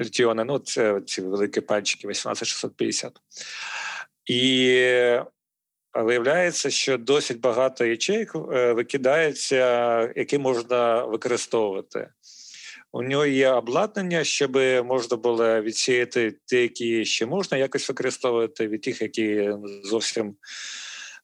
[0.00, 3.12] Літіони, ну це ці великі пальчики 18650.
[4.26, 4.74] І
[5.94, 12.08] виявляється, що досить багато ячейок е, викидається, які можна використовувати.
[12.92, 14.56] У нього є обладнання, щоб
[14.86, 19.50] можна було відсіяти ті, які ще можна якось використовувати, від тих, які
[19.82, 20.36] зовсім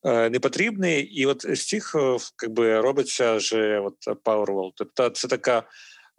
[0.04, 1.00] е, не потрібні.
[1.00, 1.96] І от з цих
[2.42, 4.70] якби, робиться вже от Powerwall.
[4.74, 5.62] Тобто це така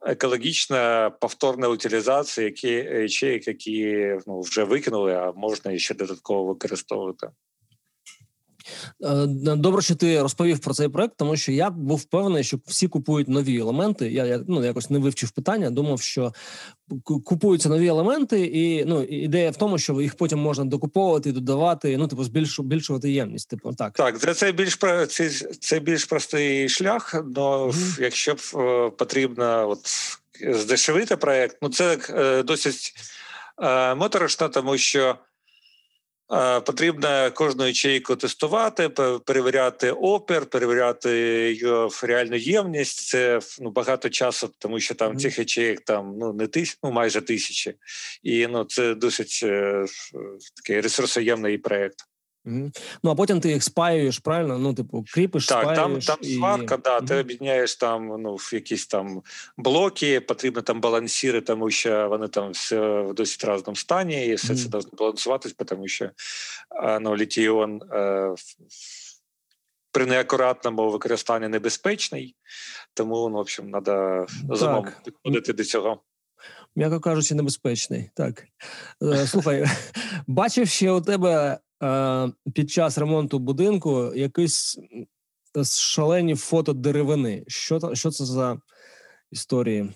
[0.05, 7.27] екологічна повторна утилізація які, ячеїк, які ну, вже викинули, а можна ще додатково використовувати.
[9.03, 12.87] Е, добре, що ти розповів про цей проект, тому що я був впевнений, що всі
[12.87, 14.11] купують нові елементи.
[14.11, 15.69] Я я ну якось не вивчив питання.
[15.69, 16.33] Думав, що
[17.03, 21.97] купуються нові елементи, і ну ідея в тому, що їх потім можна докуповувати, додавати.
[21.97, 23.49] Ну, типу, збільшувати ємність.
[23.49, 27.13] Типу, так так, це це більш це, це більш простий шлях.
[27.35, 28.01] Но mm-hmm.
[28.01, 29.79] якщо е, потрібно, от
[30.55, 32.93] здешевити проект, ну це е, досить
[33.63, 35.15] е, моторошно, тому що.
[36.65, 38.89] Потрібно кожну ячейку тестувати,
[39.25, 41.17] перевіряти опір, перевіряти
[41.53, 43.07] його реальну ємність.
[43.07, 45.19] Це ну багато часу, тому що там mm-hmm.
[45.19, 47.73] цих ячеїк там ну не тисяч, ну майже тисячі,
[48.23, 49.85] і ну це досить е,
[50.55, 51.97] такий ресурсоємний проект.
[52.45, 52.71] Ну
[53.03, 54.57] а потім ти їх спаюєш, правильно?
[54.57, 56.35] Ну, типу, кріпиш, так, спаюєш там там і...
[56.35, 57.07] сварка, да, mm-hmm.
[57.07, 59.21] ти об'єднаєш там ну, в якісь там
[59.57, 64.53] блоки, потрібно там балансіри, тому що вони там все в досить разному стані, і все
[64.53, 64.63] mm-hmm.
[64.63, 66.09] це должно балансуватись, тому що
[67.01, 68.35] ну, літіон е,
[69.91, 72.35] при неакуратному використанні небезпечний,
[72.93, 76.01] тому, ну, в общем, треба розумом підходити до цього.
[76.75, 78.09] М'яко кажучи, небезпечний.
[78.13, 78.47] Так.
[79.03, 79.65] Е, слухай,
[80.27, 81.59] бачив ще у тебе
[82.55, 84.77] під час ремонту будинку якісь
[85.63, 87.43] шалені фото деревини.
[87.47, 88.57] Що що це за
[89.31, 89.89] історії?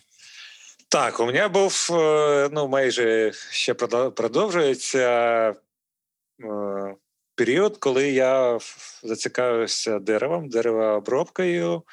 [0.90, 5.10] Так, у мене був е, ну майже ще продовжується
[5.50, 6.96] е,
[7.36, 8.60] період, коли я
[9.04, 11.84] зацікавився деревом, деревообробкою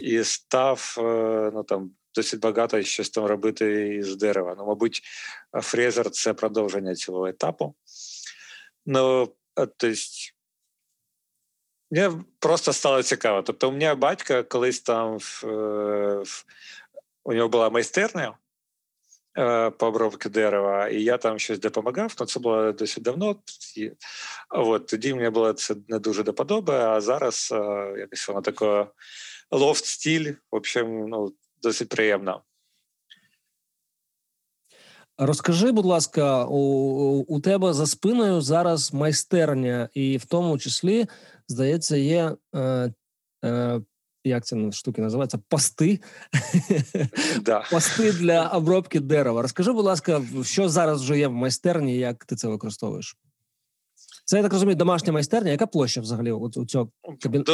[0.00, 1.02] і став е,
[1.54, 4.54] ну там досить багато щось там робити із дерева.
[4.58, 5.02] Ну, мабуть,
[5.62, 7.74] фрезер це продовження цього етапу.
[8.86, 9.92] Ну, тобто,
[11.90, 13.42] Мені просто стало цікаво.
[13.42, 15.42] Тобто, у мене батько колись там в,
[16.22, 16.44] в,
[17.24, 18.38] у нього була майстерня
[19.38, 23.36] е, по обробці дерева, і я там щось допомагав, ну це було досить давно.
[24.50, 28.86] От, Тоді мені було це не дуже до подоби, а зараз е, якось воно таке
[29.50, 32.42] лофт-стіль, в общем, ну, досить приємно.
[35.18, 41.06] Розкажи, будь ласка, у, у тебе за спиною зараз майстерня, і в тому числі,
[41.48, 42.92] здається, є е,
[43.44, 43.80] е,
[44.24, 45.38] як це штуки називається?
[45.48, 46.00] Пости
[47.40, 47.64] да.
[47.70, 49.42] Пости для обробки дерева.
[49.42, 53.16] Розкажи, будь ласка, що зараз вже є в майстерні, як ти це використовуєш?
[54.24, 55.50] Це я так розумію, домашня майстерня.
[55.50, 56.90] Яка площа взагалі у цього
[57.22, 57.52] кабінету?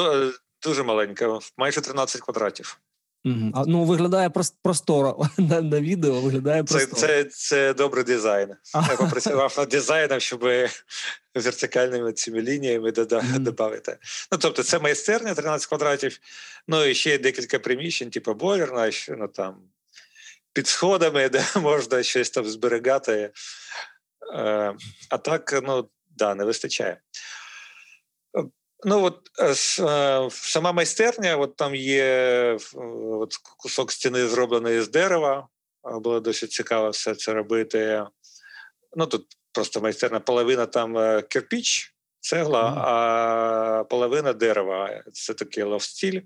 [0.63, 2.81] Дуже маленька, майже 13 квадратів.
[3.25, 3.51] Угу.
[3.55, 4.31] А, Ну, виглядає
[4.63, 6.21] просторо на на відео.
[6.21, 7.01] Виглядає просторо.
[7.01, 8.55] Це це, це добрий дизайн.
[8.75, 10.41] Я попрацював над дизайном, щоб
[11.35, 13.27] вертикальними цими лініями додати.
[13.27, 13.97] Mm-hmm.
[14.33, 16.19] Ну, тобто, це майстерня 13 квадратів,
[16.69, 19.57] ну і ще декілька приміщень, типу бойлерна, ну там
[20.53, 23.33] під сходами, де можна щось там зберігати.
[24.35, 24.75] Е,
[25.11, 27.01] а так, ну да, не вистачає.
[28.85, 32.59] Ну от е, е, сама майстерня, от там є
[33.11, 35.49] от кусок стіни, зроблений з дерева.
[35.85, 38.05] Було досить цікаво все це робити.
[38.97, 42.79] Ну тут просто майстерна половина там е, кирпіч, цегла, mm.
[42.79, 45.03] а половина дерева.
[45.13, 46.21] Це такий ловстіль.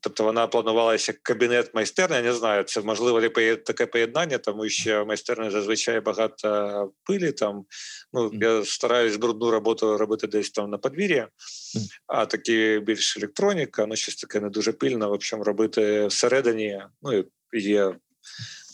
[0.00, 2.16] Тобто вона планувалася як кабінет майстерня.
[2.16, 7.32] Я не знаю, це можливо таке поєднання, тому що майстерня зазвичай багато пилі.
[7.32, 7.64] Там
[8.12, 11.26] ну я стараюсь брудну роботу робити десь там на подвір'ї,
[12.06, 15.06] а такі більш електроніка, ну щось таке не дуже пильне.
[15.06, 16.82] В общем, робити всередині.
[17.02, 17.94] Ну є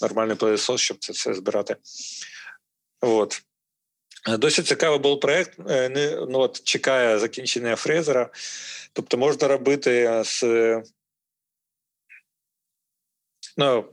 [0.01, 1.77] нормальний пилосос, щоб це все збирати.
[3.01, 3.43] От.
[4.39, 5.59] Досить цікавий був проєкт.
[5.71, 5.89] Е,
[6.29, 8.31] ну, от чекає закінчення фрезера.
[8.93, 10.43] Тобто можна робити з
[13.59, 13.85] Ну,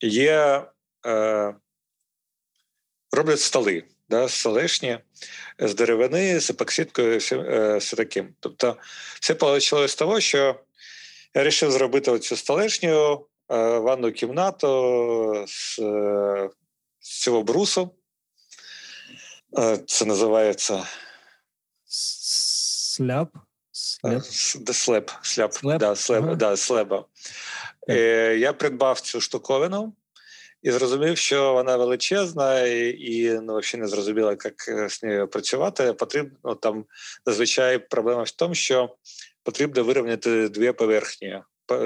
[0.00, 0.64] є,
[1.06, 1.54] е,
[3.12, 4.98] роблять столи, да, столешні
[5.58, 8.34] з деревини, з епоксидкою, все, е, все таким.
[8.40, 8.76] Тобто,
[9.20, 10.54] все почалося з того, що я
[11.34, 16.50] вирішив зробити оцю столешню е, ванну кімнату з, е,
[17.00, 17.90] з цього брусу.
[19.58, 20.86] Е, це називається
[21.86, 23.28] Сляп.
[24.22, 25.80] Слеп, слеп, слеп, слеп?
[25.80, 26.34] Да, слеп, ага.
[26.34, 27.04] да, слеба.
[27.88, 29.92] Е, Я придбав цю штуковину
[30.62, 35.28] і зрозумів, що вона величезна, і і ну, взагалі не зрозуміло, як е, з нею
[35.28, 35.92] працювати.
[35.92, 36.84] Потрібно там
[37.26, 38.96] зазвичай проблема в тому, що
[39.42, 41.42] потрібно вирівняти дві поверхні,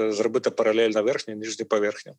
[0.09, 2.13] зробити паралельно верхню і нижню поверхню.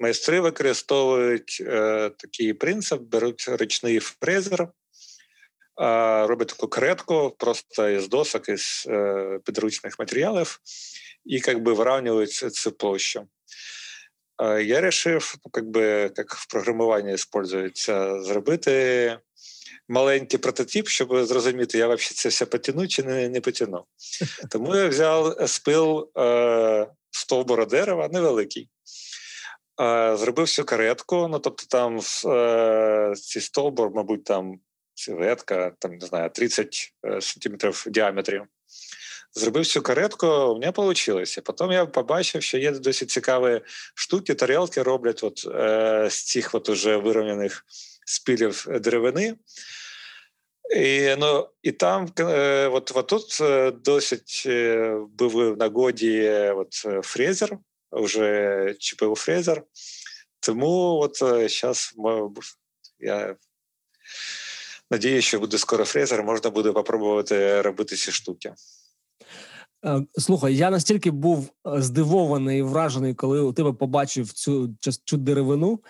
[0.00, 4.68] Майстри використовують е, такий принцип: беруть ручний фрезер
[6.26, 10.60] робить таку кретку просто із досок, із е, підручних матеріалів,
[11.24, 13.26] і как бы вирівнюють цю площу.
[14.42, 19.18] Я вирішив, ну, как би, як в програмуванні використовується, зробити
[19.88, 23.84] маленький прототип, щоб зрозуміти, я взагалі це все потяну чи не не потяну.
[24.50, 28.68] Тому я взяв спил е, стовбура дерева невеликий.
[29.80, 34.60] Е, зробив всю каретку, ну тобто там е, ці стовбур, мабуть, там
[35.07, 38.41] ветка, там не знаю, 30 е, сантиметрів в діаметрі.
[39.33, 41.23] Зробив цю каретку, у мене вийшло.
[41.43, 43.61] Потім я побачив, що є досить цікаві
[43.95, 47.65] штуки, тарілки роблять от, е, з цих от уже вирівняних
[48.05, 49.35] спілів деревини.
[50.75, 56.73] І ну, і там е, от, от тут е, досить е, був в нагоді от,
[57.03, 57.57] фрезер,
[57.91, 59.63] вже ЧПУ фрезер.
[60.39, 61.95] Тому от зараз
[62.99, 63.35] я
[64.90, 68.54] Надію, що буде скоро фрезер, можна буде попробувати робити ці штуки.
[69.84, 74.74] Е, слухай, я настільки був е, здивований і вражений, коли у тебе побачив цю
[75.04, 75.80] цю деревину.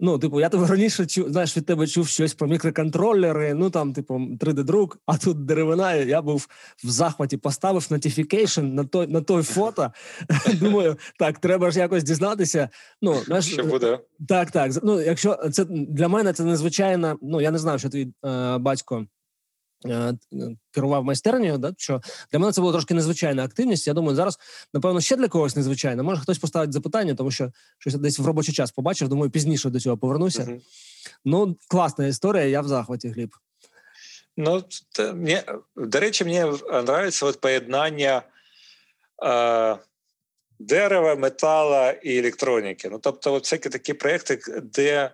[0.00, 3.92] Ну, типу, я тебе раніше чув, знаєш, від тебе чув щось про мікроконтролери, ну там,
[3.92, 5.94] типу, 3D-друк, а тут деревина.
[5.94, 6.48] Я був
[6.84, 9.92] в захваті, поставив notification на той на той фото.
[10.54, 12.68] Думаю, так, треба ж якось дізнатися.
[13.02, 13.98] Ну, знаєш, Що буде?
[14.28, 14.72] Так, так.
[14.82, 19.06] Ну, якщо це для мене це незвичайно, ну я не знаю, що твій е, батько.
[19.86, 20.14] Е,
[20.70, 22.00] керував майстернею, да що
[22.32, 23.86] для мене це була трошки незвичайна активність.
[23.86, 24.38] Я думаю, зараз
[24.74, 26.04] напевно ще для когось незвичайно.
[26.04, 29.08] Може хтось поставить запитання, тому що щось десь в робочий час побачив.
[29.08, 30.42] Думаю, пізніше до цього повернуся.
[30.42, 30.60] Uh-huh.
[31.24, 32.44] Ну, класна історія.
[32.44, 33.34] Я в захваті гліб.
[34.36, 34.64] Ну
[34.98, 35.42] мені,
[35.76, 38.22] до речі, мені подобається от поєднання
[39.24, 39.76] е,
[40.58, 42.88] дерева, метала і електроніки.
[42.88, 45.10] Ну тобто, от всякі такі проекти, де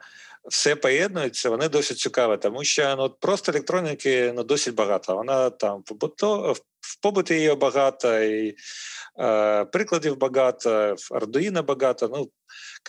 [0.48, 5.16] все поєднується, вони досить цікаві, тому що ну, просто електроніки ну, досить багато.
[5.16, 8.56] Вона там побуто, в побуті її багато, і
[9.20, 12.08] е, прикладів багато, в Arduino багато.
[12.12, 12.30] Ну,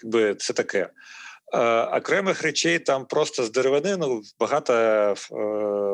[0.03, 0.89] якби це таке.
[1.53, 5.15] Е, окремих речей там просто з деревини ну, багато е,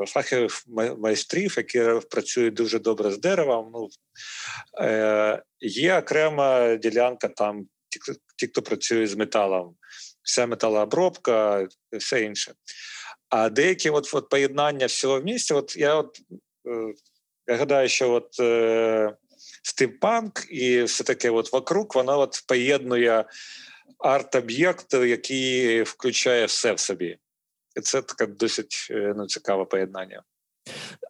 [0.07, 0.63] фахових
[0.97, 3.71] майстрів, які працюють дуже добре з деревом.
[3.73, 3.89] Ну,
[4.81, 7.67] е, Є окрема ділянка там,
[8.37, 9.75] ті, хто працює з металом
[10.27, 12.53] вся металообробка і все інше.
[13.29, 16.19] А деякі от, от поєднання всього в місті, от я от
[16.67, 16.93] е,
[17.47, 19.15] я гадаю, що от е,
[19.63, 23.25] стимпанк і все таке от вокруг, воно от поєднує
[23.99, 27.17] арт-об'єкт, який включає все в собі.
[27.77, 30.23] І це таке досить е, ну, цікаве поєднання.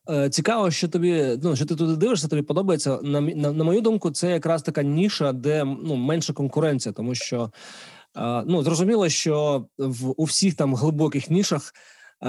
[0.10, 3.00] Е, цікаво, що тобі ну що ти туди дивишся, тобі подобається.
[3.02, 7.52] На на, на мою думку, це якраз така ніша, де ну менша конкуренція, тому що
[8.46, 11.74] Ну зрозуміло, що в у всіх там глибоких нішах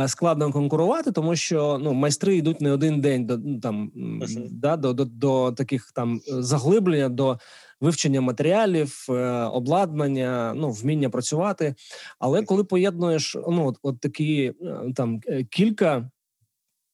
[0.07, 4.49] складно конкурувати, тому що ну майстри йдуть не один день до ну, там uh-huh.
[4.51, 7.39] да, до, до, до таких там заглиблення, до
[7.81, 11.75] вивчення матеріалів, е, обладнання, ну вміння працювати.
[12.19, 16.11] Але коли поєднуєш ну от, от такі е, там е, кілька.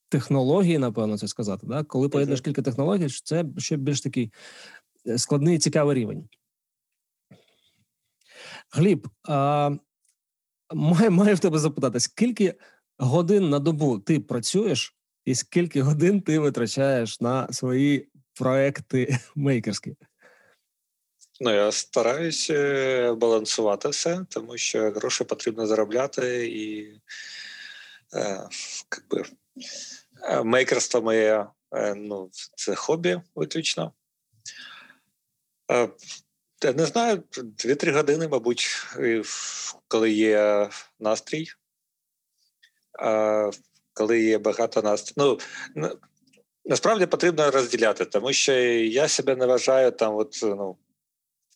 [0.09, 1.67] Технології, напевно, це сказати.
[1.67, 1.85] Да?
[1.85, 4.33] Коли поєднуєш кілька технологій, це ще більш такий
[5.17, 6.29] складний цікавий рівень.
[8.77, 9.71] Гліб, а,
[10.75, 12.55] маю, маю в тебе запитати, скільки
[12.99, 19.97] годин на добу ти працюєш, і скільки годин ти витрачаєш на свої проекти мейкерські?
[21.41, 26.95] Ну, я стараюся балансувати все, тому що гроші потрібно заробляти і
[28.15, 28.49] е,
[28.93, 29.29] якби,
[30.23, 33.93] е, мейкерство моє е, ну, це хобі виключно.
[35.71, 35.89] Е,
[36.73, 38.87] не знаю, 2-3 години, мабуть,
[39.89, 40.69] коли є
[41.01, 41.47] настрій,
[43.93, 45.15] коли є багато настрій.
[45.17, 45.39] Ну,
[46.65, 50.77] насправді потрібно розділяти, тому що я себе не вважаю там, от, ну,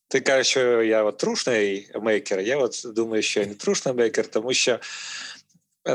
[0.08, 4.26] ти кажеш, що я от трушний мейкер, я от думаю, що я не трушний мейкер,
[4.26, 4.78] тому що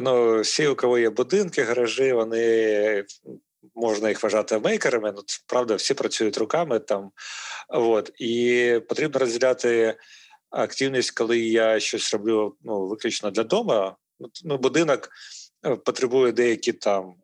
[0.02, 3.06] ну, всі, у кого є будинки, гаражі, вони
[3.76, 5.14] можна їх вважати мейкерами.
[5.16, 7.12] Ну правда, всі працюють руками там.
[7.70, 9.96] От і потрібно розділяти
[10.50, 13.92] активність, коли я щось роблю ну, виключно для дому.
[14.44, 15.10] Ну, будинок
[15.66, 17.16] е, потребує деякі там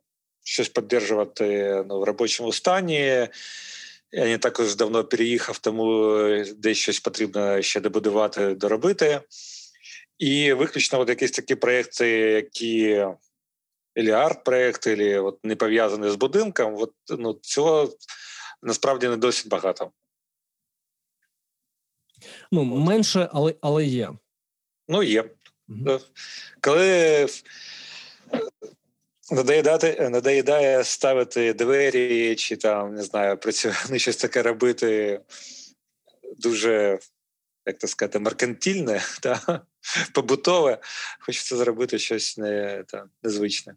[0.44, 3.28] щось підтримувати ну, в робочому стані.
[4.12, 6.14] Я не також давно переїхав, тому
[6.56, 9.20] десь щось потрібно ще добудувати, доробити.
[10.18, 13.06] І виключно от якісь такі проекти, які
[13.94, 17.92] или арт-проект, или от не пов'язаний з будинком, от, ну, цього
[18.62, 19.90] насправді не досить багато.
[22.52, 24.10] Ну, менше, але але є.
[24.88, 25.24] Ну, є.
[25.68, 26.00] Mm-hmm.
[26.60, 27.26] Коли
[29.30, 35.20] надоїдати, надоїдає ставити двері, чи там, не знаю, працювати щось таке робити
[36.38, 36.98] дуже,
[37.66, 39.60] як то сказати, меркантильне, та,
[40.14, 40.78] побутове,
[41.20, 43.74] хочеться зробити щось не, та, незвичне.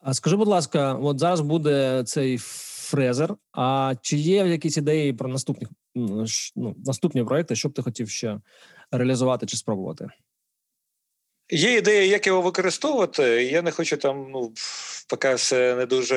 [0.00, 2.38] А скажи, будь ласка, от зараз буде цей
[2.84, 3.34] фрезер.
[3.52, 6.26] А чи є якісь ідеї про наступні ну,
[6.86, 8.40] наступні проекти, що б ти хотів ще
[8.90, 10.08] реалізувати чи спробувати?
[11.50, 13.22] Є ідея, як його використовувати.
[13.44, 14.52] Я не хочу там, ну
[15.08, 16.16] поки все не дуже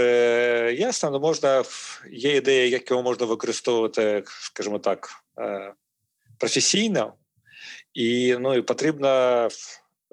[0.78, 1.64] ясно, але можна
[2.12, 5.10] є ідея, як його можна використовувати, скажімо так,
[5.40, 5.74] е,
[6.38, 7.14] професійно,
[7.94, 9.08] і ну і потрібно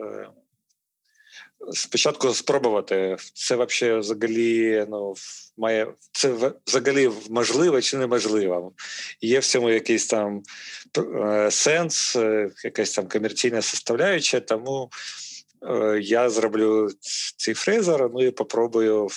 [0.01, 0.29] е,
[1.73, 3.17] спочатку спробувати.
[3.35, 5.15] Це взагалі взагалі ну,
[5.57, 8.73] має це взагалі можливо чи неможливо.
[9.21, 10.43] Є в цьому якийсь там
[10.99, 14.91] е, сенс, е, якась там комерційна составляюча, тому
[15.63, 16.91] е, я зроблю
[17.37, 19.09] цей фрезер, ну і попробую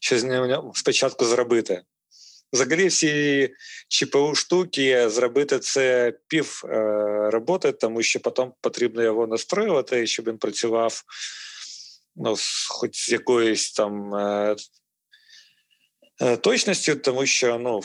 [0.00, 1.82] щось з ним спочатку зробити.
[2.52, 3.50] Взагалі всі
[3.88, 6.70] ЧПУ штуки зробити це пів е,
[7.30, 11.02] роботи, тому що потім потрібно його настроювати, щоб він працював
[12.16, 12.36] ну,
[12.68, 14.56] хоч з якоюсь там е,
[16.20, 17.80] е, точністю, тому що ну,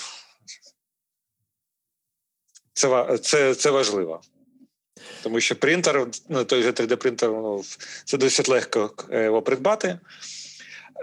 [2.73, 4.21] це це, це важливо.
[5.23, 7.63] Тому що принтер, ну, той же 3D-принтер, ну,
[8.05, 9.99] це досить легко е, його придбати.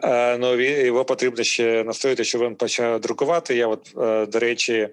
[0.02, 3.56] Е, ну, Його потрібно ще настроїти, щоб він почав друкувати.
[3.56, 4.88] Я, от, е, до речі,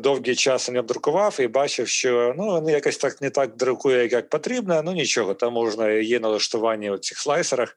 [0.00, 4.28] довгий час не друкував і бачив, що ну, він якось так не так друкує, як
[4.28, 4.82] потрібно.
[4.82, 7.74] Ну нічого, там можна є налаштування у цих слайсерах.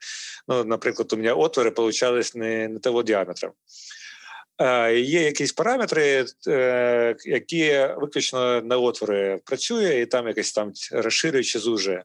[0.48, 3.52] Ну, Наприклад, у мене отвори получались не, не того діаметра.
[4.94, 11.60] Є якісь параметри, е, які виключно на отвори працює, і там якось там розширює чи
[11.60, 12.04] зужує.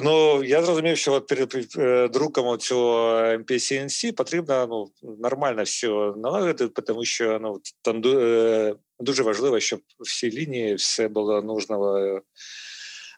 [0.00, 4.66] Ну, я зрозумів, що от перед е, друком цього MPCNC потрібно
[5.02, 11.08] ну, нормально все налагодити, тому що ну, там е, дуже важливо, щоб всі лінії все
[11.08, 12.20] було нужного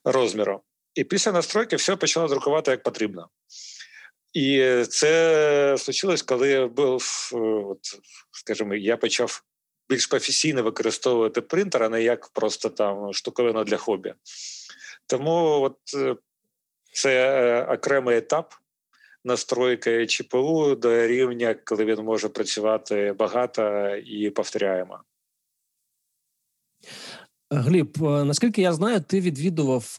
[0.05, 0.61] розміру.
[0.95, 3.29] І після настройки все почало друкувати як потрібно.
[4.33, 7.31] І це случилось, коли був,
[7.71, 7.79] от,
[8.33, 9.43] скажімо, я почав
[9.89, 14.15] більш професійно використовувати принтер, а не як просто там штуковина для хобі.
[15.07, 16.17] Тому от е,
[16.95, 18.55] це е, окремий етап
[19.25, 25.01] настройки ЧПУ до рівня, коли він може працювати багато і повторяємо.
[27.51, 29.99] Гліб, е, наскільки я знаю, ти відвідував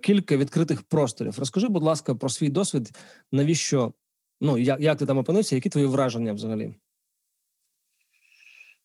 [0.00, 1.38] кілька відкритих просторів.
[1.38, 2.90] Розкажи, будь ласка, про свій досвід.
[3.32, 3.92] Навіщо
[4.40, 5.54] ну як як ти там опинився?
[5.54, 6.74] Які твої враження взагалі?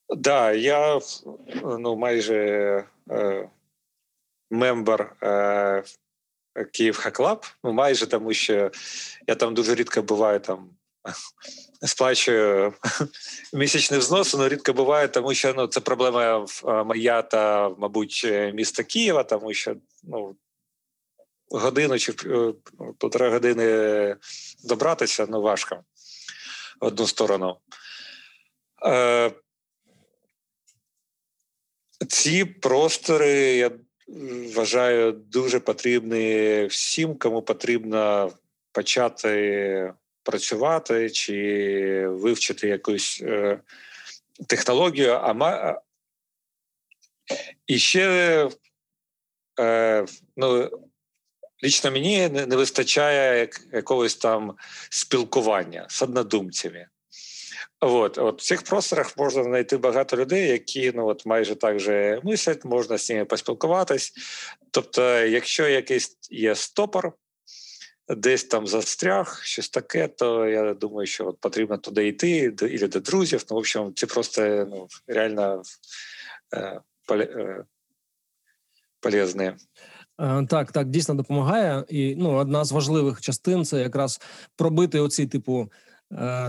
[0.08, 1.00] Так, да, я
[1.64, 2.36] ну майже
[3.12, 3.50] е,
[4.52, 5.84] member е,
[6.72, 7.46] Київ Хаклаб.
[7.64, 8.72] Ну майже тому, що
[9.28, 10.70] я там дуже рідко буваю там.
[11.86, 12.74] Сплачую
[13.54, 19.24] місячний взнос, але рідко буває, тому що ну це проблема моя та, мабуть, міста Києва,
[19.24, 20.36] тому що ну
[21.50, 22.54] годину чи е,
[23.00, 24.16] півтора години
[24.64, 25.84] добратися ну важко
[26.82, 27.58] в одну сторону.
[28.86, 29.32] Е,
[32.08, 33.72] Ці простори я
[34.56, 38.32] вважаю дуже потрібні всім, кому потрібно
[38.72, 39.94] почати
[40.24, 43.60] працювати чи вивчити якусь е,
[44.48, 45.12] технологію.
[45.12, 45.82] А ма...
[47.68, 48.50] і ще
[49.60, 50.06] е,
[50.38, 50.72] ну,
[51.64, 54.56] лічно мені не вистачає якогось там
[54.90, 56.88] спілкування з однодумцями.
[57.80, 62.22] От, от в цих просторах можна знайти багато людей, які ну от майже так же
[62.24, 64.14] мислять, можна з ними поспілкуватись.
[64.72, 67.14] Тобто, якщо якийсь є стопор,
[68.10, 72.88] десь там застряг, щось таке, то я думаю, що от потрібно туди йти, до, і
[72.88, 73.44] до друзів.
[73.50, 75.62] Ну, в общем, це просто ну, реально
[76.54, 77.64] е, е,
[80.22, 81.86] Е, так, так, дійсно допомагає.
[81.90, 84.22] І ну, одна з важливих частин це якраз
[84.56, 85.72] пробити оці, типу,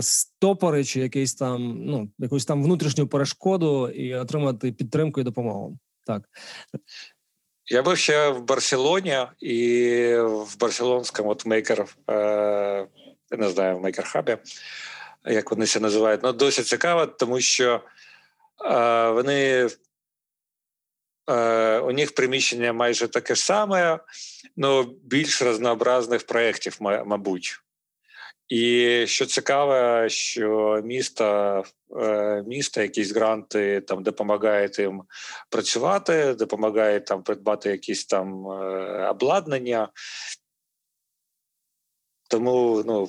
[0.01, 5.79] стопори чи якийсь там, ну, якусь там внутрішню перешкоду і отримати підтримку і допомогу.
[6.07, 6.23] Так.
[7.65, 12.87] Я був ще в Барселоні і в барселонському от мейкер, е,
[13.31, 14.37] не знаю, в мейкер-хабі,
[15.25, 17.81] як вони це називають, ну досить цікаво, тому що
[18.65, 19.69] е, вони
[21.29, 23.99] Е, у них приміщення майже таке ж саме,
[24.61, 27.59] але більш разнообразних проєктів, мабуть.
[28.49, 31.63] І що цікаве, що місто,
[31.99, 35.03] е, місто, якісь гранти там допомагають їм
[35.49, 39.89] працювати, допомагають там придбати якісь там е, обладнання.
[42.29, 43.07] Тому ну,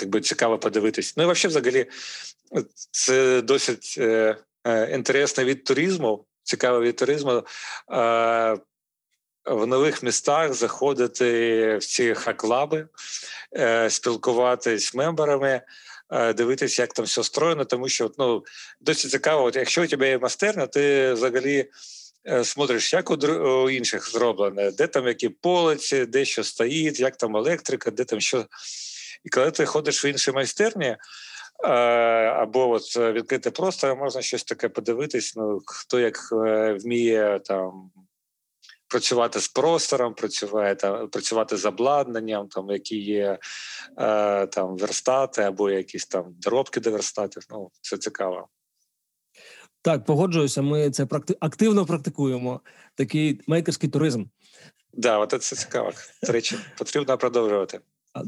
[0.00, 1.16] якби цікаво подивитись.
[1.16, 1.86] Ну і взагалі,
[2.90, 4.36] це досить е,
[4.92, 7.42] інтересний від туризму цікаво від туризму.
[9.46, 12.88] В нових містах заходити в ці хаклаби,
[13.56, 15.60] е, спілкуватись з мемберами,
[16.10, 18.44] е, дивитися, як там все строєно, тому що ну,
[18.80, 21.70] досить цікаво, от якщо у тебе є мастерня, ти взагалі
[22.28, 27.36] е, смотриш, як у інших зроблено, де там які полиці, де що стоїть, як там
[27.36, 28.46] електрика, де там що.
[29.24, 30.96] І коли ти ходиш в інші майстерні,
[32.36, 35.32] або от відкрити простор, можна щось таке подивитись.
[35.36, 36.18] Ну хто як
[36.82, 37.90] вміє там.
[38.88, 43.38] Працювати з простором, працювати там, працювати з обладнанням, там які є
[43.98, 47.42] е, там верстати або якісь там доробки до верстатів.
[47.50, 48.48] Ну це цікаво.
[49.82, 50.62] Так, погоджуюся.
[50.62, 51.36] Ми це практи...
[51.40, 52.60] активно практикуємо.
[52.94, 54.24] Такий мейкерський туризм.
[54.92, 55.92] Да, от це цікаво.
[56.22, 57.80] До речі, потрібно продовжувати.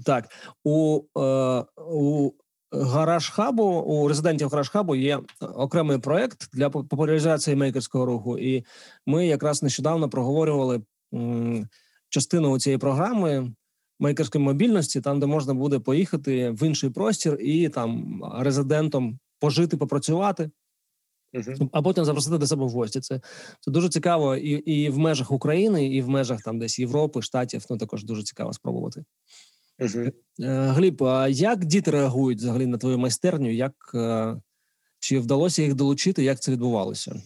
[0.05, 0.29] Так
[0.65, 2.31] у, е, у
[2.73, 8.65] гараж хабу у резидентів гараж хабу є окремий проект для популяризації мейкерського руху, і
[9.07, 10.83] ми якраз нещодавно проговорювали
[12.09, 13.53] частину цієї програми
[14.01, 20.51] мейкерської мобільності, там де можна буде поїхати в інший простір і там резидентом пожити, попрацювати.
[21.35, 21.69] Uh-huh.
[21.73, 23.01] А потім запросити до себе в гості.
[23.01, 23.21] Це
[23.61, 27.65] це дуже цікаво і і в межах України, і в межах там десь Європи, Штатів.
[27.71, 29.05] Ну також дуже цікаво спробувати.
[29.79, 30.13] Uh-huh.
[30.73, 33.53] Гліб, а як діти реагують взагалі на твою майстерню?
[33.53, 34.37] Як е,
[34.99, 36.23] чи вдалося їх долучити?
[36.23, 37.23] Як це відбувалося?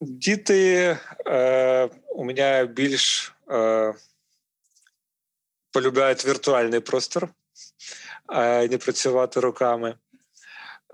[0.00, 3.94] Діти е, у мене більш е,
[5.70, 7.28] полюбляють віртуальний простор,
[8.26, 9.94] а не працювати руками.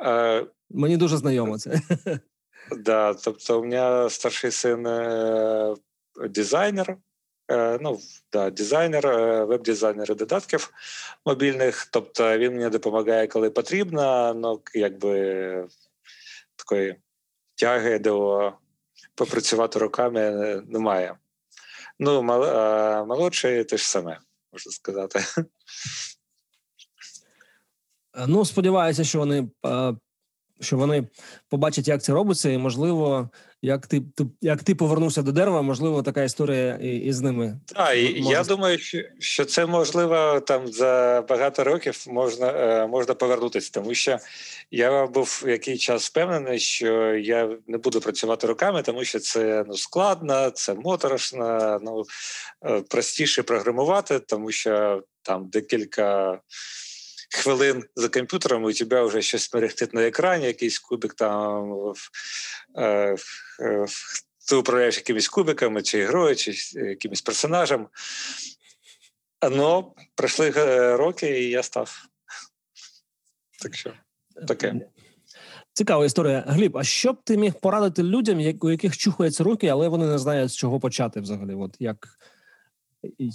[0.01, 1.81] Е, Мені дуже знайомо це.
[2.71, 5.75] Да, тобто, у мене старший син е,
[6.29, 6.97] дизайнер.
[7.51, 7.99] Е, ну,
[8.33, 9.07] да, дизайнер,
[9.47, 10.71] веб-дизайнер додатків
[11.27, 11.87] мобільних.
[11.87, 15.69] Тобто він мені допомагає, коли потрібно, ну якби
[16.57, 16.97] такої
[17.55, 18.53] тяги до
[19.15, 20.31] попрацювати руками
[20.69, 21.17] немає.
[21.99, 22.23] Ну,
[23.07, 24.19] молодший те ж саме,
[24.53, 25.21] можна сказати.
[28.27, 29.49] Ну, сподіваюся, що вони
[30.61, 31.07] що вони
[31.49, 33.31] побачать, як це робиться, і можливо,
[33.63, 34.03] як ти
[34.41, 37.61] як ти повернувся до дерева, можливо, така історія і, і з ними.
[37.67, 43.15] Так, і я думаю, що що це можливо там за багато років можна е, можна
[43.15, 44.19] повернутися, тому що
[44.71, 49.77] я був який час впевнений, що я не буду працювати руками, тому що це ну
[49.77, 52.05] складно, це моторошно, ну
[52.65, 56.39] е, простіше програмувати, тому що там декілька
[57.31, 61.95] хвилин за комп'ютером, у тебе вже щось мерехтить на екрані, якийсь кубик там
[62.77, 63.17] е,
[63.61, 63.87] е,
[64.49, 67.89] ти управляєш якимись кубиками, чи грою, чи якимось персонажем.
[69.51, 72.03] Но пройшли е, роки, і я став.
[73.63, 73.93] Так що
[74.49, 74.81] таке.
[75.73, 76.45] Цікава історія.
[76.47, 80.19] Гліб, а що б ти міг порадити людям, у яких чухаються руки, але вони не
[80.19, 81.55] знають, з чого почати взагалі?
[81.55, 82.09] От Як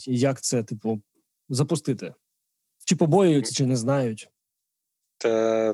[0.05, 1.01] як це, типу,
[1.49, 2.13] запустити?
[2.85, 4.29] Чи побоюються, чи не знають?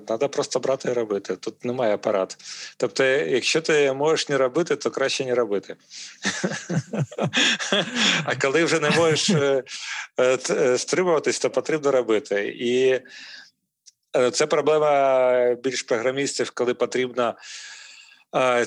[0.07, 1.35] Треба просто брати і робити.
[1.35, 2.37] Тут немає апарат.
[2.77, 5.75] Тобто, якщо ти можеш не робити, то краще не робити.
[8.25, 9.63] А коли вже не можеш е,
[10.17, 12.55] е, е, стримуватись, то потрібно робити.
[12.59, 13.01] І
[14.31, 17.35] це проблема більш програмістів, коли потрібно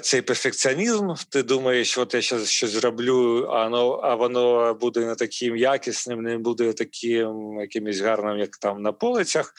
[0.01, 1.09] цей перфекціонізм.
[1.29, 6.23] Ти думаєш, от я зараз щось зроблю, а воно, а воно буде не таким якісним,
[6.23, 9.55] не буде таким якимось гарним, як там на полицях.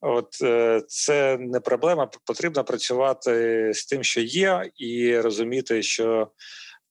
[0.00, 2.10] От е, це не проблема.
[2.26, 6.28] Потрібно працювати з тим, що є, і розуміти, що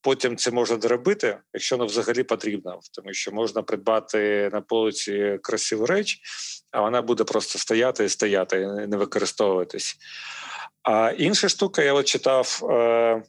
[0.01, 5.85] потім це можна доробити, якщо воно взагалі потрібно, тому що можна придбати на полиці красиву
[5.85, 6.19] реч,
[6.71, 9.97] а вона буде просто стояти і стояти, і не використовуватись.
[10.83, 13.21] А інша штука, я от читав е, е,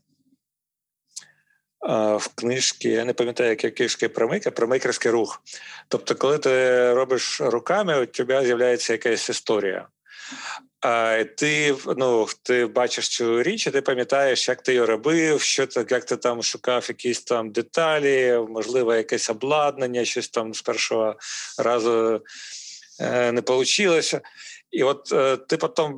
[2.17, 5.43] в книжці, я не пам'ятаю, які книжки про мейкер, про мейкерський рух.
[5.89, 9.89] Тобто, коли ти робиш руками, у тебе з'являється якась історія.
[10.81, 15.67] А ти ну, ти бачиш цю річ, і ти пам'ятаєш, як ти її робив, що
[15.67, 21.17] ти, як ти там шукав якісь там деталі, можливо, якесь обладнання, щось там з першого
[21.59, 22.23] разу
[23.01, 24.21] е, не вийшло.
[24.75, 25.97] І от е, ти потім,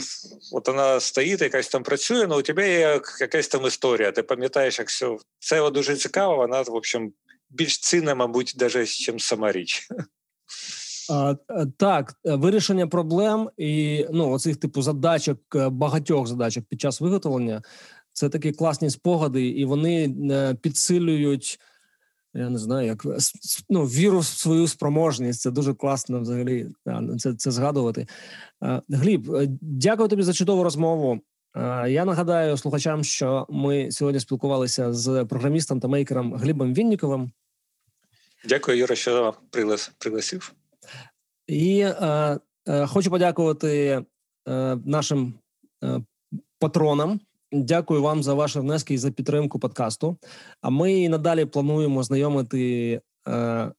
[0.52, 4.12] от вона стоїть, якась там працює, але у тебе є якась там історія.
[4.12, 5.16] Ти пам'ятаєш, як все.
[5.38, 7.12] Це дуже цікаво, вона, в общем,
[7.50, 9.88] більш цінна, мабуть, навіть, ніж сама річ.
[11.10, 11.34] А,
[11.78, 17.62] Так, вирішення проблем і ну, оцих типу задачок, е, багатьох задачок під час виготовлення
[18.12, 21.60] це такі класні спогади, і вони е, підсилюють
[22.36, 23.06] я не знаю, як
[23.68, 25.40] ну, віру в свою спроможність.
[25.40, 26.66] Це дуже класно взагалі
[27.18, 28.06] це це згадувати.
[28.88, 31.20] Гліб, е, дякую тобі за чудову розмову.
[31.88, 37.30] Я нагадаю слухачам, що ми сьогодні спілкувалися з програмістом та мейкером Глібом Вінніковим.
[38.48, 39.34] Дякую, Юра, що
[39.98, 40.52] пригласив.
[41.46, 44.04] І е, е, хочу подякувати
[44.48, 45.34] е, нашим
[45.84, 46.00] е,
[46.58, 47.20] патронам.
[47.52, 50.16] Дякую вам за ваші внески і за підтримку подкасту.
[50.60, 53.72] А ми надалі плануємо знайомити е,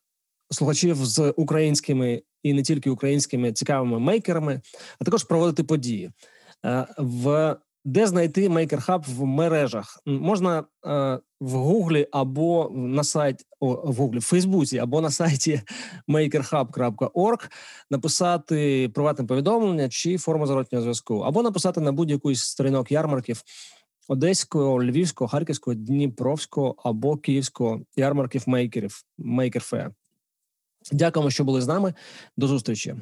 [0.51, 4.61] слухачів з українськими і не тільки українськими цікавими мейкерами,
[4.99, 6.11] а також проводити події.
[6.65, 7.55] Е, в
[7.87, 13.95] де знайти Maker Hub в мережах можна е, в Гуглі або на сайті о, в
[13.95, 15.61] Гуглі, в Фейсбуці або на сайті
[16.07, 17.49] makerhub.org
[17.91, 23.43] написати приватне повідомлення чи форму зворотнього зв'язку, або написати на будь-яку з сторінок ярмарків
[24.07, 29.89] Одеського, Львівського, Харківського, Дніпровського або Київського ярмарків мейкерів Fair.
[30.91, 31.93] Дякуємо, що були з нами.
[32.37, 32.95] До зустрічі.